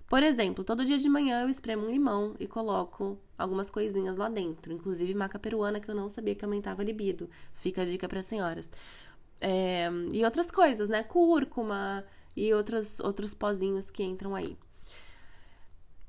Por 0.10 0.24
exemplo, 0.24 0.64
todo 0.64 0.84
dia 0.84 0.98
de 0.98 1.08
manhã 1.08 1.44
eu 1.44 1.50
espremo 1.50 1.86
um 1.86 1.92
limão 1.92 2.36
e 2.40 2.48
coloco 2.48 3.16
algumas 3.38 3.70
coisinhas 3.70 4.18
lá 4.18 4.28
dentro, 4.28 4.74
inclusive 4.74 5.14
maca 5.14 5.38
peruana 5.38 5.80
que 5.80 5.90
eu 5.90 5.94
não 5.94 6.10
sabia 6.10 6.34
que 6.34 6.44
aumentava 6.44 6.82
a 6.82 6.86
libido. 6.86 7.30
Fica 7.54 7.84
a 7.84 7.86
dica 7.86 8.10
para 8.10 8.20
as 8.20 8.26
senhoras. 8.26 8.72
É, 9.40 9.88
e 10.12 10.26
outras 10.26 10.50
coisas, 10.50 10.90
né? 10.90 11.04
Cúrcuma 11.04 12.04
e 12.36 12.52
outros, 12.54 13.00
outros 13.00 13.36
pozinhos 13.36 13.92
que 13.92 14.04
entram 14.04 14.34
aí. 14.34 14.58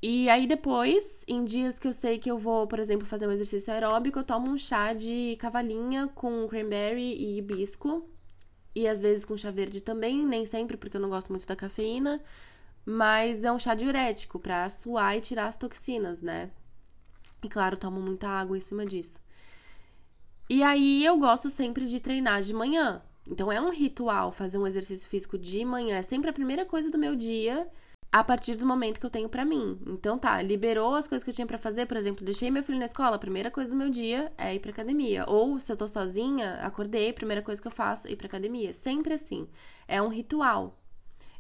E 0.02 0.30
aí 0.30 0.46
depois, 0.46 1.22
em 1.28 1.44
dias 1.44 1.78
que 1.78 1.86
eu 1.86 1.92
sei 1.92 2.18
que 2.18 2.30
eu 2.30 2.38
vou, 2.38 2.66
por 2.66 2.78
exemplo, 2.78 3.06
fazer 3.06 3.26
um 3.26 3.32
exercício 3.32 3.70
aeróbico, 3.70 4.18
eu 4.18 4.24
tomo 4.24 4.50
um 4.50 4.56
chá 4.56 4.94
de 4.94 5.36
cavalinha 5.38 6.08
com 6.14 6.48
cranberry 6.48 7.14
e 7.16 7.36
hibisco. 7.36 8.08
E 8.74 8.88
às 8.88 9.02
vezes 9.02 9.26
com 9.26 9.36
chá 9.36 9.50
verde 9.50 9.82
também, 9.82 10.24
nem 10.24 10.46
sempre, 10.46 10.78
porque 10.78 10.96
eu 10.96 11.00
não 11.02 11.10
gosto 11.10 11.28
muito 11.28 11.46
da 11.46 11.54
cafeína. 11.54 12.18
Mas 12.84 13.44
é 13.44 13.52
um 13.52 13.58
chá 13.58 13.74
diurético 13.74 14.38
para 14.38 14.68
suar 14.68 15.16
e 15.16 15.20
tirar 15.20 15.46
as 15.46 15.56
toxinas, 15.56 16.22
né? 16.22 16.50
E 17.42 17.48
claro, 17.48 17.76
tomo 17.76 18.00
muita 18.00 18.28
água 18.28 18.56
em 18.56 18.60
cima 18.60 18.84
disso. 18.84 19.20
E 20.48 20.62
aí 20.62 21.04
eu 21.04 21.16
gosto 21.18 21.48
sempre 21.48 21.86
de 21.86 22.00
treinar 22.00 22.42
de 22.42 22.52
manhã. 22.52 23.02
Então 23.26 23.52
é 23.52 23.60
um 23.60 23.70
ritual 23.70 24.32
fazer 24.32 24.58
um 24.58 24.66
exercício 24.66 25.08
físico 25.08 25.38
de 25.38 25.64
manhã, 25.64 25.98
é 25.98 26.02
sempre 26.02 26.30
a 26.30 26.32
primeira 26.32 26.64
coisa 26.66 26.90
do 26.90 26.98
meu 26.98 27.14
dia, 27.14 27.68
a 28.12 28.24
partir 28.24 28.56
do 28.56 28.66
momento 28.66 28.98
que 28.98 29.06
eu 29.06 29.10
tenho 29.10 29.28
para 29.28 29.44
mim. 29.44 29.78
Então 29.86 30.18
tá, 30.18 30.42
liberou 30.42 30.94
as 30.96 31.06
coisas 31.06 31.22
que 31.22 31.30
eu 31.30 31.34
tinha 31.34 31.46
para 31.46 31.58
fazer, 31.58 31.86
por 31.86 31.96
exemplo, 31.96 32.24
deixei 32.24 32.50
meu 32.50 32.64
filho 32.64 32.78
na 32.78 32.86
escola, 32.86 33.16
a 33.16 33.18
primeira 33.18 33.50
coisa 33.50 33.70
do 33.70 33.76
meu 33.76 33.88
dia 33.88 34.32
é 34.36 34.54
ir 34.54 34.58
pra 34.58 34.72
academia. 34.72 35.24
Ou 35.28 35.60
se 35.60 35.70
eu 35.70 35.76
tô 35.76 35.86
sozinha, 35.86 36.54
acordei, 36.62 37.12
primeira 37.12 37.42
coisa 37.42 37.60
que 37.62 37.68
eu 37.68 37.72
faço 37.72 38.08
é 38.08 38.12
ir 38.12 38.16
pra 38.16 38.26
academia. 38.26 38.72
Sempre 38.72 39.14
assim. 39.14 39.48
É 39.86 40.02
um 40.02 40.08
ritual. 40.08 40.76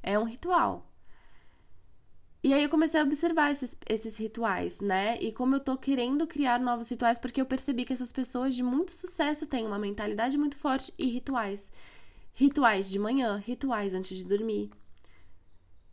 É 0.02 0.18
um 0.18 0.24
ritual. 0.24 0.89
E 2.42 2.54
aí 2.54 2.62
eu 2.62 2.70
comecei 2.70 2.98
a 2.98 3.02
observar 3.02 3.52
esses, 3.52 3.76
esses 3.88 4.16
rituais, 4.16 4.80
né? 4.80 5.18
E 5.20 5.30
como 5.30 5.56
eu 5.56 5.60
tô 5.60 5.76
querendo 5.76 6.26
criar 6.26 6.58
novos 6.58 6.88
rituais, 6.88 7.18
porque 7.18 7.40
eu 7.40 7.46
percebi 7.46 7.84
que 7.84 7.92
essas 7.92 8.12
pessoas 8.12 8.54
de 8.54 8.62
muito 8.62 8.92
sucesso 8.92 9.46
têm 9.46 9.66
uma 9.66 9.78
mentalidade 9.78 10.38
muito 10.38 10.56
forte 10.56 10.92
e 10.98 11.06
rituais. 11.06 11.70
Rituais 12.32 12.88
de 12.88 12.98
manhã, 12.98 13.36
rituais 13.36 13.92
antes 13.92 14.16
de 14.16 14.24
dormir. 14.24 14.70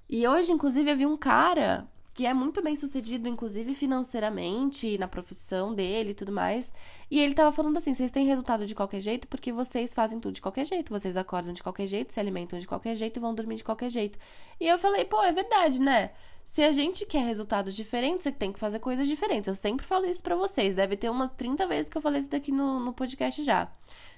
E 0.09 0.25
hoje, 0.25 0.53
inclusive, 0.53 0.89
eu 0.89 0.95
vi 0.95 1.05
um 1.05 1.17
cara 1.17 1.85
que 2.13 2.25
é 2.25 2.33
muito 2.33 2.63
bem 2.63 2.75
sucedido, 2.75 3.27
inclusive 3.27 3.75
financeiramente, 3.75 4.97
na 4.97 5.07
profissão 5.07 5.75
dele 5.75 6.11
e 6.11 6.13
tudo 6.15 6.31
mais. 6.31 6.73
E 7.11 7.19
ele 7.19 7.35
tava 7.35 7.51
falando 7.51 7.77
assim: 7.77 7.93
vocês 7.93 8.11
têm 8.11 8.25
resultado 8.25 8.65
de 8.65 8.73
qualquer 8.73 9.01
jeito 9.01 9.27
porque 9.27 9.51
vocês 9.51 9.93
fazem 9.93 10.19
tudo 10.19 10.33
de 10.33 10.41
qualquer 10.41 10.65
jeito. 10.65 10.89
Vocês 10.91 11.17
acordam 11.17 11.53
de 11.53 11.61
qualquer 11.61 11.87
jeito, 11.87 12.13
se 12.13 12.19
alimentam 12.19 12.57
de 12.57 12.67
qualquer 12.67 12.95
jeito 12.95 13.17
e 13.17 13.19
vão 13.19 13.35
dormir 13.35 13.57
de 13.57 13.63
qualquer 13.63 13.89
jeito. 13.89 14.17
E 14.59 14.65
eu 14.65 14.79
falei: 14.79 15.05
pô, 15.05 15.21
é 15.21 15.31
verdade, 15.31 15.79
né? 15.79 16.11
Se 16.47 16.63
a 16.63 16.71
gente 16.71 17.05
quer 17.05 17.25
resultados 17.25 17.75
diferentes, 17.75 18.23
você 18.23 18.31
tem 18.31 18.53
que 18.53 18.57
fazer 18.57 18.79
coisas 18.79 19.05
diferentes. 19.05 19.49
Eu 19.49 19.53
sempre 19.53 19.85
falo 19.85 20.05
isso 20.05 20.23
para 20.23 20.33
vocês. 20.33 20.73
Deve 20.73 20.95
ter 20.95 21.09
umas 21.09 21.29
30 21.29 21.67
vezes 21.67 21.89
que 21.89 21.97
eu 21.97 22.01
falei 22.01 22.21
isso 22.21 22.29
daqui 22.29 22.53
no, 22.53 22.79
no 22.79 22.93
podcast 22.93 23.43
já. 23.43 23.67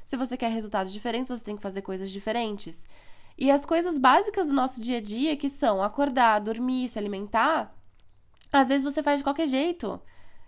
Se 0.03 0.15
você 0.15 0.37
quer 0.37 0.51
resultados 0.51 0.93
diferentes, 0.93 1.29
você 1.29 1.43
tem 1.43 1.55
que 1.55 1.61
fazer 1.61 1.81
coisas 1.81 2.09
diferentes. 2.11 2.85
E 3.35 3.49
as 3.49 3.65
coisas 3.65 3.97
básicas 3.97 4.49
do 4.49 4.53
nosso 4.53 4.79
dia 4.79 4.99
a 4.99 5.01
dia, 5.01 5.35
que 5.35 5.49
são 5.49 5.81
acordar, 5.81 6.39
dormir, 6.39 6.87
se 6.87 6.99
alimentar, 6.99 7.75
às 8.53 8.67
vezes 8.67 8.83
você 8.83 9.01
faz 9.01 9.19
de 9.19 9.23
qualquer 9.23 9.47
jeito. 9.47 9.99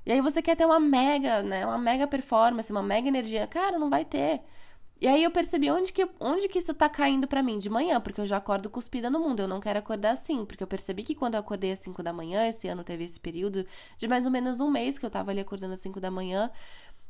E 0.05 0.11
aí 0.13 0.21
você 0.21 0.39
quer 0.39 0.55
ter 0.55 0.65
uma 0.65 0.79
mega, 0.79 1.41
né? 1.41 1.65
Uma 1.65 1.79
mega 1.79 2.05
performance, 2.05 2.71
uma 2.71 2.83
mega 2.83 3.07
energia. 3.07 3.47
Cara, 3.47 3.79
não 3.79 3.89
vai 3.89 4.05
ter. 4.05 4.41
E 5.01 5.07
aí 5.07 5.23
eu 5.23 5.31
percebi 5.31 5.71
onde 5.71 5.91
que, 5.91 6.07
onde 6.19 6.47
que 6.47 6.59
isso 6.59 6.75
tá 6.75 6.87
caindo 6.87 7.27
para 7.27 7.41
mim 7.41 7.57
de 7.57 7.71
manhã, 7.71 7.99
porque 7.99 8.21
eu 8.21 8.25
já 8.25 8.37
acordo 8.37 8.69
cuspida 8.69 9.09
no 9.09 9.19
mundo. 9.19 9.39
Eu 9.39 9.47
não 9.47 9.59
quero 9.59 9.79
acordar 9.79 10.11
assim, 10.11 10.45
porque 10.45 10.61
eu 10.61 10.67
percebi 10.67 11.01
que 11.01 11.15
quando 11.15 11.33
eu 11.33 11.39
acordei 11.39 11.71
às 11.71 11.79
5 11.79 12.03
da 12.03 12.13
manhã, 12.13 12.47
esse 12.47 12.67
ano 12.67 12.83
teve 12.83 13.03
esse 13.05 13.19
período 13.19 13.65
de 13.97 14.07
mais 14.07 14.27
ou 14.27 14.31
menos 14.31 14.59
um 14.59 14.69
mês 14.69 14.99
que 14.99 15.05
eu 15.05 15.09
tava 15.09 15.31
ali 15.31 15.39
acordando 15.39 15.73
às 15.73 15.79
5 15.79 15.99
da 15.99 16.11
manhã. 16.11 16.51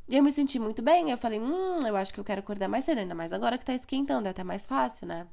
E 0.07 0.15
eu 0.15 0.23
me 0.23 0.31
senti 0.31 0.57
muito 0.57 0.81
bem. 0.81 1.11
Eu 1.11 1.17
falei, 1.17 1.37
hum, 1.39 1.79
eu 1.85 1.97
acho 1.97 2.13
que 2.13 2.19
eu 2.19 2.23
quero 2.23 2.39
acordar 2.39 2.69
mais 2.69 2.85
cedo, 2.85 2.99
ainda 2.99 3.13
mais 3.13 3.33
agora 3.33 3.57
que 3.57 3.65
tá 3.65 3.73
esquentando, 3.73 4.25
é 4.25 4.31
até 4.31 4.43
mais 4.43 4.65
fácil, 4.65 5.05
né? 5.05 5.27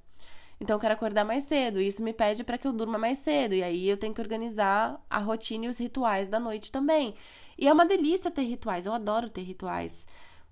Então 0.60 0.74
eu 0.74 0.80
quero 0.80 0.94
acordar 0.94 1.24
mais 1.24 1.44
cedo. 1.44 1.80
E 1.80 1.86
isso 1.86 2.02
me 2.02 2.12
pede 2.12 2.42
para 2.42 2.58
que 2.58 2.66
eu 2.66 2.72
durma 2.72 2.98
mais 2.98 3.18
cedo. 3.18 3.54
E 3.54 3.62
aí 3.62 3.88
eu 3.88 3.96
tenho 3.96 4.12
que 4.12 4.20
organizar 4.20 5.00
a 5.08 5.18
rotina 5.20 5.66
e 5.66 5.68
os 5.68 5.78
rituais 5.78 6.26
da 6.28 6.40
noite 6.40 6.72
também. 6.72 7.14
E 7.56 7.68
é 7.68 7.72
uma 7.72 7.86
delícia 7.86 8.32
ter 8.32 8.42
rituais. 8.42 8.84
Eu 8.84 8.92
adoro 8.92 9.30
ter 9.30 9.42
rituais. 9.42 10.04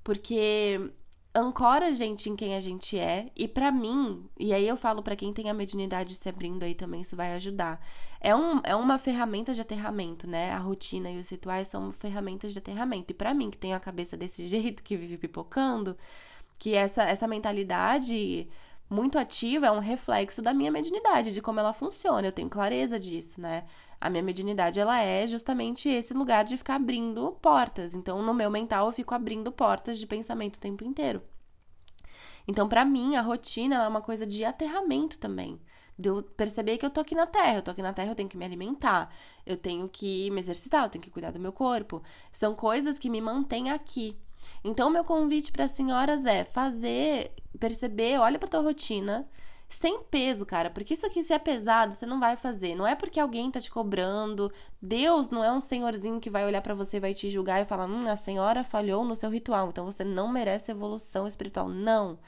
Porque 0.05 0.92
ancora 1.37 1.87
a 1.87 1.92
gente 1.92 2.31
em 2.31 2.37
quem 2.37 2.57
a 2.57 2.61
gente 2.61 2.99
é. 2.99 3.31
E 3.37 3.46
para 3.46 3.70
mim, 3.70 4.29
e 4.38 4.53
aí 4.53 4.66
eu 4.66 4.77
falo 4.77 5.03
para 5.03 5.14
quem 5.14 5.33
tem 5.33 5.51
a 5.51 5.55
mediunidade 5.55 6.14
se 6.14 6.29
abrindo 6.29 6.62
aí 6.62 6.75
também, 6.75 7.03
isso 7.03 7.16
vai 7.16 7.35
ajudar. 7.35 7.81
É, 8.20 8.35
um, 8.35 8.61
é 8.64 8.75
uma 8.75 8.99
ferramenta 8.99 9.55
de 9.55 9.61
aterramento, 9.61 10.27
né? 10.27 10.53
A 10.53 10.59
rotina 10.59 11.11
e 11.11 11.18
os 11.18 11.29
rituais 11.29 11.68
são 11.68 11.92
ferramentas 11.92 12.53
de 12.53 12.59
aterramento. 12.59 13.11
E 13.11 13.14
para 13.14 13.35
mim, 13.35 13.51
que 13.51 13.59
tem 13.59 13.75
a 13.75 13.81
cabeça 13.81 14.16
desse 14.16 14.46
jeito, 14.49 14.83
que 14.83 14.96
vive 14.96 15.18
pipocando, 15.18 15.96
que 16.59 16.75
essa, 16.75 17.03
essa 17.05 17.29
mentalidade 17.29 18.49
muito 18.88 19.18
ativa 19.18 19.66
é 19.66 19.70
um 19.70 19.81
reflexo 19.81 20.40
da 20.40 20.55
minha 20.55 20.70
mediunidade, 20.70 21.33
de 21.33 21.42
como 21.42 21.61
ela 21.61 21.72
funciona. 21.72 22.27
Eu 22.27 22.33
tenho 22.33 22.49
clareza 22.49 22.99
disso, 22.99 23.40
né? 23.40 23.64
A 24.01 24.11
minha 24.11 24.23
mediunidade, 24.23 24.79
ela 24.79 25.01
é 25.01 25.27
justamente 25.27 25.89
esse 25.89 26.13
lugar 26.13 26.45
de 26.45 26.57
ficar 26.57 26.77
abrindo 26.77 27.33
portas. 27.41 27.95
Então, 27.95 28.23
no 28.23 28.35
meu 28.35 28.51
mental, 28.51 28.87
eu 28.87 28.93
fico 28.93 29.15
abrindo 29.15 29.51
portas 29.51 29.99
de 29.99 30.07
pensamento 30.07 30.57
o 30.57 30.61
tempo 30.61 30.85
inteiro. 30.85 31.23
Então, 32.47 32.69
para 32.69 32.85
mim, 32.85 33.17
a 33.17 33.23
rotina 33.23 33.85
é 33.85 33.89
uma 33.89 34.01
coisa 34.01 34.27
de 34.27 34.45
aterramento 34.45 35.19
também. 35.19 35.61
De 35.99 36.11
eu 36.11 36.23
perceber 36.23 36.77
que 36.77 36.85
eu 36.85 36.91
tô 36.91 37.01
aqui 37.01 37.15
na 37.15 37.27
Terra. 37.27 37.57
Eu 37.57 37.63
tô 37.63 37.71
aqui 37.71 37.83
na 37.83 37.93
Terra, 37.93 38.11
eu 38.11 38.15
tenho 38.15 38.29
que 38.29 38.37
me 38.37 38.45
alimentar. 38.45 39.13
Eu 39.45 39.57
tenho 39.57 39.89
que 39.89 40.31
me 40.31 40.41
exercitar, 40.41 40.85
eu 40.85 40.91
tenho 40.91 41.03
que 41.03 41.11
cuidar 41.11 41.33
do 41.33 41.41
meu 41.41 41.53
corpo. 41.53 42.03
São 42.31 42.55
coisas 42.55 42.99
que 42.99 43.11
me 43.11 43.21
mantêm 43.21 43.71
aqui. 43.71 44.17
Então, 44.63 44.91
meu 44.91 45.03
convite 45.03 45.51
para 45.51 45.65
as 45.65 45.73
senhoras 45.73 46.27
é 46.27 46.45
fazer, 46.45 47.33
perceber, 47.59 48.19
olha 48.19 48.39
para 48.39 48.49
tua 48.49 48.61
rotina, 48.61 49.27
sem 49.69 50.03
peso, 50.05 50.47
cara, 50.47 50.71
porque 50.71 50.95
isso 50.95 51.07
aqui 51.07 51.23
se 51.23 51.33
é 51.33 51.39
pesado, 51.39 51.95
você 51.95 52.07
não 52.07 52.21
vai 52.21 52.37
fazer. 52.37 52.75
Não 52.75 52.87
é 52.87 52.95
porque 52.95 53.19
alguém 53.19 53.51
tá 53.51 53.61
te 53.61 53.71
cobrando. 53.71 54.51
Deus 54.81 55.29
não 55.29 55.43
é 55.43 55.53
um 55.53 55.61
senhorzinho 55.61 56.21
que 56.21 56.31
vai 56.31 56.45
olhar 56.47 56.63
para 56.63 56.75
você, 56.75 57.01
vai 57.01 57.13
te 57.15 57.29
julgar 57.29 57.61
e 57.61 57.65
falar: 57.67 57.87
"Hum, 57.87 58.07
a 58.09 58.17
senhora 58.17 58.63
falhou 58.65 59.05
no 59.05 59.17
seu 59.17 59.31
ritual, 59.31 59.69
então 59.69 59.85
você 59.85 60.05
não 60.05 60.29
merece 60.29 60.71
evolução 60.71 61.27
espiritual". 61.27 61.69
Não. 61.69 62.19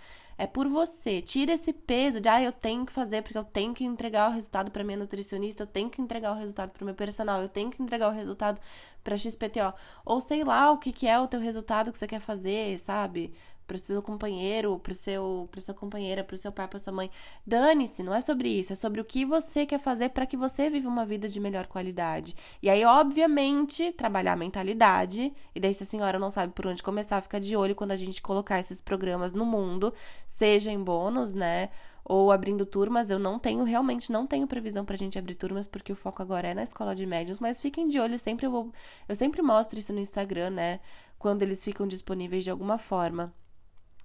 É 0.40 0.46
por 0.46 0.68
você. 0.68 1.20
Tira 1.20 1.52
esse 1.52 1.72
peso 1.72 2.20
de, 2.20 2.28
ah, 2.28 2.40
eu 2.40 2.52
tenho 2.52 2.86
que 2.86 2.92
fazer 2.92 3.22
porque 3.22 3.36
eu 3.36 3.42
tenho 3.44 3.74
que 3.74 3.84
entregar 3.84 4.30
o 4.30 4.32
resultado 4.32 4.70
para 4.70 4.84
minha 4.84 4.96
nutricionista, 4.96 5.64
eu 5.64 5.66
tenho 5.66 5.90
que 5.90 6.00
entregar 6.00 6.30
o 6.30 6.34
resultado 6.36 6.70
para 6.70 6.84
meu 6.84 6.94
personal, 6.94 7.42
eu 7.42 7.48
tenho 7.48 7.70
que 7.70 7.82
entregar 7.82 8.08
o 8.08 8.12
resultado 8.12 8.60
para 9.02 9.16
XPTO. 9.16 9.74
Ou 10.04 10.20
sei 10.20 10.44
lá 10.44 10.70
o 10.70 10.78
que, 10.78 10.92
que 10.92 11.08
é 11.08 11.18
o 11.18 11.26
teu 11.26 11.40
resultado 11.40 11.90
que 11.90 11.98
você 11.98 12.06
quer 12.06 12.20
fazer, 12.20 12.78
sabe? 12.78 13.32
Pro 13.68 13.78
seu 13.78 14.02
companheiro, 14.02 14.78
pro 14.78 14.94
seu, 14.94 15.46
pro 15.52 15.60
sua 15.60 15.74
companheira, 15.74 16.24
pro 16.24 16.38
seu 16.38 16.50
pai, 16.50 16.66
pra 16.66 16.78
sua 16.78 16.92
mãe. 16.92 17.10
Dane-se, 17.46 18.02
não 18.02 18.14
é 18.14 18.20
sobre 18.22 18.48
isso, 18.48 18.72
é 18.72 18.76
sobre 18.76 18.98
o 19.00 19.04
que 19.04 19.26
você 19.26 19.66
quer 19.66 19.78
fazer 19.78 20.08
para 20.08 20.26
que 20.26 20.38
você 20.38 20.70
viva 20.70 20.88
uma 20.88 21.04
vida 21.04 21.28
de 21.28 21.38
melhor 21.38 21.66
qualidade. 21.66 22.34
E 22.62 22.70
aí, 22.70 22.82
obviamente, 22.84 23.92
trabalhar 23.92 24.32
a 24.32 24.36
mentalidade. 24.36 25.32
E 25.54 25.60
daí, 25.60 25.74
se 25.74 25.82
a 25.82 25.86
senhora 25.86 26.18
não 26.18 26.30
sabe 26.30 26.54
por 26.54 26.66
onde 26.66 26.82
começar, 26.82 27.20
fica 27.20 27.38
de 27.38 27.54
olho 27.54 27.76
quando 27.76 27.92
a 27.92 27.96
gente 27.96 28.22
colocar 28.22 28.58
esses 28.58 28.80
programas 28.80 29.34
no 29.34 29.44
mundo, 29.44 29.92
seja 30.26 30.72
em 30.72 30.82
bônus, 30.82 31.34
né? 31.34 31.68
ou 32.08 32.32
abrindo 32.32 32.64
turmas. 32.64 33.10
Eu 33.10 33.18
não 33.18 33.38
tenho, 33.38 33.62
realmente 33.64 34.10
não 34.10 34.26
tenho 34.26 34.46
previsão 34.46 34.84
pra 34.84 34.96
gente 34.96 35.18
abrir 35.18 35.36
turmas, 35.36 35.66
porque 35.66 35.92
o 35.92 35.96
foco 35.96 36.22
agora 36.22 36.48
é 36.48 36.54
na 36.54 36.62
escola 36.62 36.94
de 36.96 37.04
médios, 37.04 37.38
mas 37.38 37.60
fiquem 37.60 37.86
de 37.86 38.00
olho, 38.00 38.18
sempre 38.18 38.46
eu 38.46 38.50
vou. 38.50 38.72
Eu 39.06 39.14
sempre 39.14 39.42
mostro 39.42 39.78
isso 39.78 39.92
no 39.92 40.00
Instagram, 40.00 40.50
né? 40.50 40.80
Quando 41.18 41.42
eles 41.42 41.62
ficam 41.62 41.86
disponíveis 41.86 42.44
de 42.44 42.50
alguma 42.50 42.78
forma. 42.78 43.34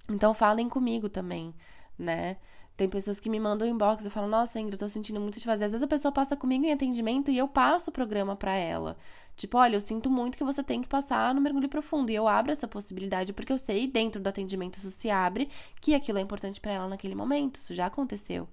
Então 0.09 0.33
falem 0.33 0.67
comigo 0.67 1.09
também, 1.09 1.53
né? 1.97 2.37
Tem 2.75 2.89
pessoas 2.89 3.19
que 3.19 3.29
me 3.29 3.39
mandam 3.39 3.67
inbox 3.67 4.03
e 4.03 4.09
falam: 4.09 4.29
Nossa, 4.29 4.59
Ingrid, 4.59 4.73
eu 4.73 4.79
tô 4.79 4.89
sentindo 4.89 5.19
muito 5.19 5.39
de 5.39 5.45
fazer. 5.45 5.65
Às 5.65 5.71
vezes 5.71 5.83
a 5.83 5.87
pessoa 5.87 6.11
passa 6.11 6.35
comigo 6.35 6.65
em 6.65 6.71
atendimento 6.71 7.29
e 7.29 7.37
eu 7.37 7.47
passo 7.47 7.91
o 7.91 7.93
programa 7.93 8.35
para 8.35 8.55
ela. 8.55 8.97
Tipo, 9.35 9.57
olha, 9.57 9.75
eu 9.75 9.81
sinto 9.81 10.09
muito 10.09 10.37
que 10.37 10.43
você 10.43 10.63
tem 10.63 10.81
que 10.81 10.87
passar 10.87 11.33
no 11.33 11.41
mergulho 11.41 11.69
profundo. 11.69 12.11
E 12.11 12.15
eu 12.15 12.27
abro 12.27 12.51
essa 12.51 12.67
possibilidade 12.67 13.33
porque 13.33 13.53
eu 13.53 13.57
sei, 13.57 13.87
dentro 13.87 14.21
do 14.21 14.27
atendimento, 14.27 14.77
isso 14.77 14.89
se 14.89 15.09
abre, 15.09 15.49
que 15.81 15.93
aquilo 15.93 16.17
é 16.17 16.21
importante 16.21 16.59
para 16.59 16.73
ela 16.73 16.87
naquele 16.87 17.15
momento. 17.15 17.55
Isso 17.55 17.73
já 17.75 17.85
aconteceu. 17.87 18.47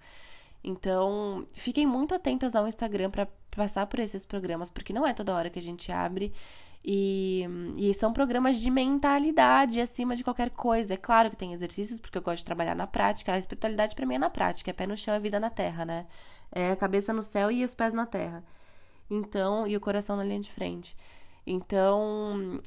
Então, 0.63 1.47
fiquem 1.55 1.87
muito 1.87 2.15
atentas 2.15 2.55
ao 2.55 2.69
Instagram 2.69 3.11
para 3.11 3.27
passar 3.51 3.87
por 3.87 3.99
esses 4.01 4.27
programas, 4.27 4.71
porque 4.71 4.93
não 4.93 5.07
é 5.07 5.15
toda 5.15 5.35
hora 5.35 5.51
que 5.51 5.59
a 5.59 5.63
gente 5.63 5.91
abre. 5.91 6.33
E, 6.83 7.47
e, 7.77 7.93
são 7.93 8.13
programas 8.13 8.59
de 8.59 8.71
mentalidade 8.71 9.81
acima 9.81 10.17
de 10.17 10.25
qualquer 10.25 10.51
coisa. 10.51 10.95
É 10.95 10.97
claro 10.97 11.31
que 11.31 11.37
tem 11.37 11.53
exercícios, 11.53 12.01
porque 12.01 12.17
eu 12.17 12.23
gosto 12.23 12.39
de 12.39 12.45
trabalhar 12.47 12.75
na 12.75 12.87
prática. 12.87 13.33
A 13.33 13.39
espiritualidade 13.39 13.95
para 13.95 14.07
mim 14.07 14.15
é 14.15 14.19
na 14.19 14.31
prática, 14.31 14.71
é 14.71 14.73
pé 14.73 14.87
no 14.87 14.97
chão, 14.97 15.15
é 15.15 15.21
vida 15.21 15.39
na 15.39 15.51
terra, 15.51 15.85
né? 15.85 16.07
É 16.51 16.71
a 16.71 16.77
cabeça 16.77 17.13
no 17.13 17.23
céu 17.23 17.51
e 17.51 17.65
os 17.65 17.75
pés 17.75 17.93
na 17.93 18.07
terra. 18.07 18.43
Então, 19.11 19.67
e 19.67 19.77
o 19.77 19.81
coração 19.81 20.17
na 20.17 20.25
linha 20.25 20.41
de 20.41 20.51
frente. 20.51 20.97
Então, 21.47 22.61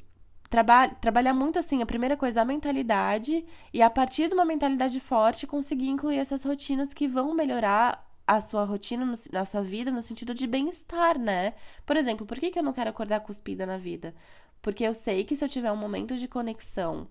traba 0.48 0.88
trabalhar 0.88 1.34
muito 1.34 1.58
assim, 1.58 1.82
a 1.82 1.86
primeira 1.86 2.16
coisa, 2.16 2.42
a 2.42 2.44
mentalidade, 2.44 3.44
e 3.72 3.82
a 3.82 3.90
partir 3.90 4.28
de 4.28 4.34
uma 4.34 4.44
mentalidade 4.44 5.00
forte, 5.00 5.46
conseguir 5.46 5.88
incluir 5.88 6.18
essas 6.18 6.44
rotinas 6.44 6.94
que 6.94 7.08
vão 7.08 7.34
melhorar 7.34 8.03
a 8.26 8.40
sua 8.40 8.64
rotina, 8.64 9.04
no, 9.04 9.14
na 9.32 9.44
sua 9.44 9.62
vida, 9.62 9.90
no 9.90 10.02
sentido 10.02 10.34
de 10.34 10.46
bem-estar, 10.46 11.18
né? 11.18 11.54
Por 11.84 11.96
exemplo, 11.96 12.26
por 12.26 12.38
que, 12.38 12.50
que 12.50 12.58
eu 12.58 12.62
não 12.62 12.72
quero 12.72 12.90
acordar 12.90 13.20
cuspida 13.20 13.66
na 13.66 13.78
vida? 13.78 14.14
Porque 14.62 14.84
eu 14.84 14.94
sei 14.94 15.24
que 15.24 15.36
se 15.36 15.44
eu 15.44 15.48
tiver 15.48 15.70
um 15.70 15.76
momento 15.76 16.16
de 16.16 16.26
conexão 16.26 17.06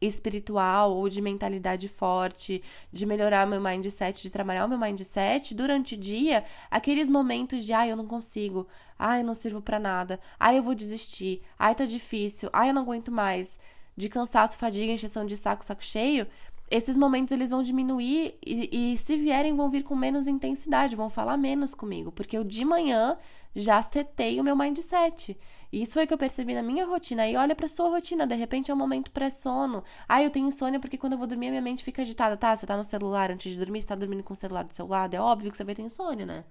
espiritual 0.00 0.94
ou 0.94 1.08
de 1.08 1.20
mentalidade 1.20 1.88
forte, 1.88 2.62
de 2.92 3.06
melhorar 3.06 3.46
meu 3.46 3.60
mindset, 3.60 4.22
de 4.22 4.30
trabalhar 4.30 4.64
o 4.64 4.68
meu 4.68 4.78
mindset 4.78 5.54
durante 5.54 5.94
o 5.94 5.98
dia, 5.98 6.44
aqueles 6.70 7.08
momentos 7.08 7.64
de 7.64 7.72
ai, 7.72 7.88
ah, 7.88 7.92
eu 7.92 7.96
não 7.96 8.06
consigo, 8.06 8.66
ai, 8.98 9.20
eu 9.20 9.24
não 9.24 9.34
sirvo 9.34 9.60
para 9.60 9.78
nada, 9.78 10.20
ai, 10.38 10.58
eu 10.58 10.62
vou 10.62 10.74
desistir, 10.74 11.42
ai, 11.58 11.74
tá 11.74 11.84
difícil, 11.84 12.50
ai, 12.52 12.70
eu 12.70 12.74
não 12.74 12.82
aguento 12.82 13.10
mais, 13.10 13.58
de 13.96 14.08
cansaço, 14.08 14.58
fadiga, 14.58 14.92
encheção 14.92 15.24
de 15.24 15.36
saco, 15.36 15.64
saco 15.64 15.84
cheio, 15.84 16.26
esses 16.70 16.96
momentos 16.96 17.32
eles 17.32 17.50
vão 17.50 17.62
diminuir 17.62 18.36
e, 18.44 18.92
e, 18.92 18.96
se 18.96 19.16
vierem 19.16 19.54
vão 19.54 19.68
vir 19.68 19.82
com 19.82 19.94
menos 19.94 20.26
intensidade, 20.26 20.96
vão 20.96 21.10
falar 21.10 21.36
menos 21.36 21.74
comigo, 21.74 22.10
porque 22.10 22.36
eu 22.36 22.44
de 22.44 22.64
manhã 22.64 23.18
já 23.54 23.80
setei 23.82 24.40
o 24.40 24.44
meu 24.44 24.56
mindset. 24.56 25.38
E 25.70 25.82
isso 25.82 25.94
foi 25.94 26.06
que 26.06 26.14
eu 26.14 26.18
percebi 26.18 26.54
na 26.54 26.62
minha 26.62 26.86
rotina. 26.86 27.28
E 27.28 27.36
olha 27.36 27.54
pra 27.54 27.68
sua 27.68 27.88
rotina, 27.88 28.26
de 28.26 28.34
repente 28.34 28.70
é 28.70 28.74
um 28.74 28.76
momento 28.76 29.10
pré-sono. 29.10 29.82
Ah, 30.08 30.22
eu 30.22 30.30
tenho 30.30 30.46
insônia 30.48 30.80
porque 30.80 30.96
quando 30.96 31.14
eu 31.14 31.18
vou 31.18 31.26
dormir 31.26 31.48
a 31.48 31.50
minha 31.50 31.62
mente 31.62 31.84
fica 31.84 32.02
agitada. 32.02 32.36
Tá, 32.36 32.54
você 32.54 32.66
tá 32.66 32.76
no 32.76 32.84
celular 32.84 33.30
antes 33.30 33.52
de 33.52 33.58
dormir, 33.58 33.82
você 33.82 33.88
tá 33.88 33.94
dormindo 33.94 34.22
com 34.22 34.32
o 34.32 34.36
celular 34.36 34.64
do 34.64 34.74
seu 34.74 34.86
lado, 34.86 35.14
é 35.14 35.20
óbvio 35.20 35.50
que 35.50 35.56
você 35.56 35.64
vai 35.64 35.74
ter 35.74 35.82
insônia, 35.82 36.24
né? 36.26 36.44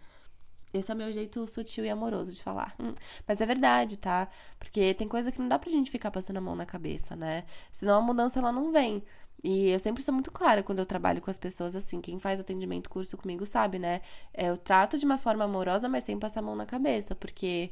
Esse 0.74 0.92
é 0.92 0.96
o 0.96 0.98
meu 0.98 1.12
jeito 1.14 1.46
sutil 1.46 1.86
e 1.86 1.90
amoroso 1.90 2.34
de 2.34 2.42
falar. 2.42 2.76
Hum, 2.80 2.96
mas 3.28 3.40
é 3.40 3.46
verdade, 3.46 3.96
tá? 3.96 4.28
Porque 4.58 4.94
tem 4.96 5.08
coisa 5.08 5.32
que 5.32 5.40
não 5.40 5.48
dá 5.48 5.60
pra 5.60 5.70
gente 5.70 5.92
ficar 5.92 6.10
passando 6.10 6.38
a 6.38 6.42
mão 6.42 6.56
na 6.56 6.66
cabeça, 6.66 7.16
né? 7.16 7.44
Senão 7.72 8.00
a 8.00 8.02
mudança 8.02 8.40
ela 8.40 8.52
não 8.52 8.72
vem. 8.72 9.04
E 9.44 9.70
eu 9.70 9.80
sempre 9.80 10.02
sou 10.02 10.14
muito 10.14 10.32
clara 10.32 10.64
quando 10.64 10.80
eu 10.80 10.86
trabalho 10.86 11.22
com 11.22 11.30
as 11.30 11.38
pessoas 11.38 11.76
assim. 11.76 12.00
Quem 12.02 12.20
faz 12.20 12.40
atendimento 12.40 12.90
curso 12.90 13.18
comigo 13.18 13.46
sabe, 13.46 13.78
né? 13.78 14.02
É, 14.34 14.50
eu 14.50 14.58
trato 14.58 14.98
de 14.98 15.06
uma 15.06 15.18
forma 15.18 15.44
amorosa, 15.44 15.90
mas 15.90 16.06
sem 16.06 16.18
passar 16.18 16.40
a 16.40 16.44
mão 16.44 16.56
na 16.56 16.66
cabeça, 16.66 17.14
porque 17.16 17.72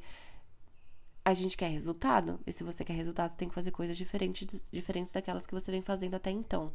a 1.24 1.34
gente 1.34 1.56
quer 1.58 1.70
resultado. 1.70 2.40
E 2.46 2.52
se 2.52 2.64
você 2.64 2.84
quer 2.84 2.94
resultado, 2.94 3.30
você 3.32 3.38
tem 3.38 3.48
que 3.50 3.56
fazer 3.56 3.72
coisas 3.72 3.96
diferentes, 3.98 4.64
diferentes 4.72 5.14
daquelas 5.14 5.46
que 5.46 5.54
você 5.54 5.72
vem 5.72 5.82
fazendo 5.82 6.16
até 6.16 6.30
então. 6.32 6.74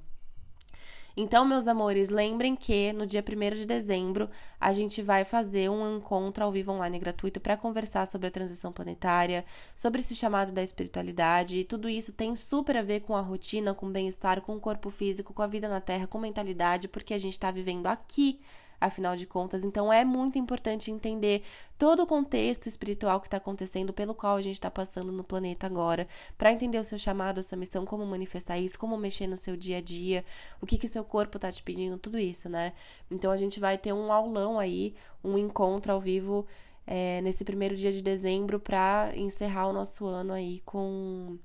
Então, 1.19 1.47
meus 1.47 1.67
amores, 1.67 2.11
lembrem 2.11 2.55
que 2.55 2.93
no 2.93 3.07
dia 3.07 3.25
1 3.27 3.55
de 3.57 3.65
dezembro 3.65 4.29
a 4.61 4.71
gente 4.71 5.01
vai 5.01 5.25
fazer 5.25 5.71
um 5.71 5.97
encontro 5.97 6.45
ao 6.45 6.53
vivo 6.53 6.73
online 6.73 6.99
gratuito 6.99 7.41
para 7.41 7.57
conversar 7.57 8.07
sobre 8.07 8.27
a 8.27 8.31
transição 8.31 8.71
planetária, 8.71 9.43
sobre 9.75 10.01
esse 10.01 10.15
chamado 10.15 10.53
da 10.53 10.63
espiritualidade. 10.63 11.59
E 11.59 11.65
tudo 11.65 11.89
isso 11.89 12.13
tem 12.13 12.37
super 12.37 12.77
a 12.77 12.83
ver 12.83 13.01
com 13.01 13.17
a 13.17 13.23
rotina, 13.23 13.73
com 13.73 13.87
o 13.87 13.91
bem-estar, 13.91 14.43
com 14.43 14.57
o 14.57 14.61
corpo 14.61 14.91
físico, 14.91 15.33
com 15.33 15.41
a 15.41 15.47
vida 15.47 15.71
na 15.71 15.81
Terra, 15.81 16.07
com 16.07 16.19
mentalidade, 16.19 16.87
porque 16.87 17.15
a 17.15 17.19
gente 17.19 17.33
está 17.33 17.51
vivendo 17.51 17.87
aqui 17.87 18.39
afinal 18.81 19.17
de 19.17 19.27
contas. 19.27 19.65
Então 19.65 19.93
é 19.93 20.05
muito 20.05 20.39
importante 20.39 20.91
entender 20.91 21.43
todo 21.79 22.03
o 22.03 22.07
contexto 22.07 22.67
espiritual 22.67 23.21
que 23.21 23.27
está 23.27 23.37
acontecendo, 23.37 23.93
pelo 23.93 24.15
qual 24.15 24.37
a 24.37 24.43
gente 24.43 24.55
está 24.55 24.71
passando 24.71 25.13
no 25.13 25.25
planeta 25.25 25.67
agora, 25.67 26.07
para 26.37 26.53
entender 26.53 26.79
o 26.79 26.85
seu 26.85 26.99
chamado, 26.99 27.39
a 27.39 27.43
sua 27.43 27.59
missão, 27.59 27.85
como 27.85 28.05
manifestar 28.07 28.59
isso, 28.59 28.79
como 28.79 28.97
mexer 28.97 29.27
no 29.27 29.37
seu 29.37 29.57
dia 29.57 29.79
a 29.79 29.81
dia, 29.81 30.25
o 30.61 30.67
que 30.67 30.79
que 30.79 30.89
seu 30.89 31.05
corpo 31.05 31.37
está 31.37 31.51
te 31.53 31.63
pedindo, 31.63 31.99
tudo 31.99 32.19
isso, 32.19 32.49
né? 32.49 32.73
Então 33.11 33.31
a 33.31 33.37
gente 33.37 33.61
vai 33.61 33.77
ter 33.79 33.93
um 33.93 34.13
aulão 34.13 34.59
aí, 34.59 34.95
um 35.23 35.37
encontro 35.37 35.93
ao 35.93 36.01
vivo 36.01 36.47
é, 36.87 37.21
nesse 37.23 37.45
primeiro 37.45 37.77
dia 37.77 37.93
de 37.93 38.01
dezembro 38.01 38.61
para 38.61 39.13
encerrar 39.17 39.67
o 39.69 39.73
nosso 39.73 40.07
ano 40.07 40.33
aí 40.33 40.61
com 40.65 41.37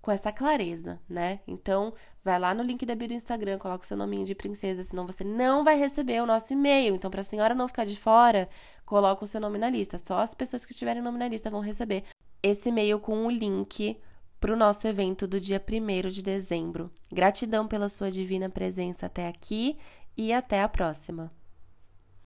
com 0.00 0.10
essa 0.10 0.32
clareza, 0.32 1.00
né? 1.08 1.40
Então, 1.46 1.92
vai 2.24 2.38
lá 2.38 2.54
no 2.54 2.62
link 2.62 2.84
da 2.86 2.94
bio 2.94 3.08
do 3.08 3.14
Instagram, 3.14 3.58
coloca 3.58 3.84
o 3.84 3.86
seu 3.86 3.96
nominho 3.96 4.24
de 4.24 4.34
princesa, 4.34 4.82
senão 4.82 5.06
você 5.06 5.22
não 5.22 5.62
vai 5.62 5.78
receber 5.78 6.22
o 6.22 6.26
nosso 6.26 6.52
e-mail. 6.52 6.94
Então, 6.94 7.10
para 7.10 7.20
a 7.20 7.24
senhora 7.24 7.54
não 7.54 7.68
ficar 7.68 7.84
de 7.84 7.96
fora, 7.96 8.48
coloca 8.84 9.24
o 9.24 9.26
seu 9.26 9.40
nome 9.40 9.58
na 9.58 9.68
lista. 9.68 9.98
Só 9.98 10.18
as 10.18 10.34
pessoas 10.34 10.64
que 10.64 10.72
estiverem 10.72 11.02
nome 11.02 11.18
na 11.18 11.28
lista 11.28 11.50
vão 11.50 11.60
receber 11.60 12.04
esse 12.42 12.70
e-mail 12.70 12.98
com 12.98 13.26
o 13.26 13.30
link 13.30 14.00
para 14.40 14.52
o 14.52 14.56
nosso 14.56 14.88
evento 14.88 15.26
do 15.26 15.38
dia 15.38 15.62
1 15.62 16.08
de 16.08 16.22
dezembro. 16.22 16.90
Gratidão 17.12 17.68
pela 17.68 17.88
sua 17.88 18.10
divina 18.10 18.48
presença 18.48 19.06
até 19.06 19.28
aqui 19.28 19.78
e 20.16 20.32
até 20.32 20.62
a 20.62 20.68
próxima. 20.68 21.30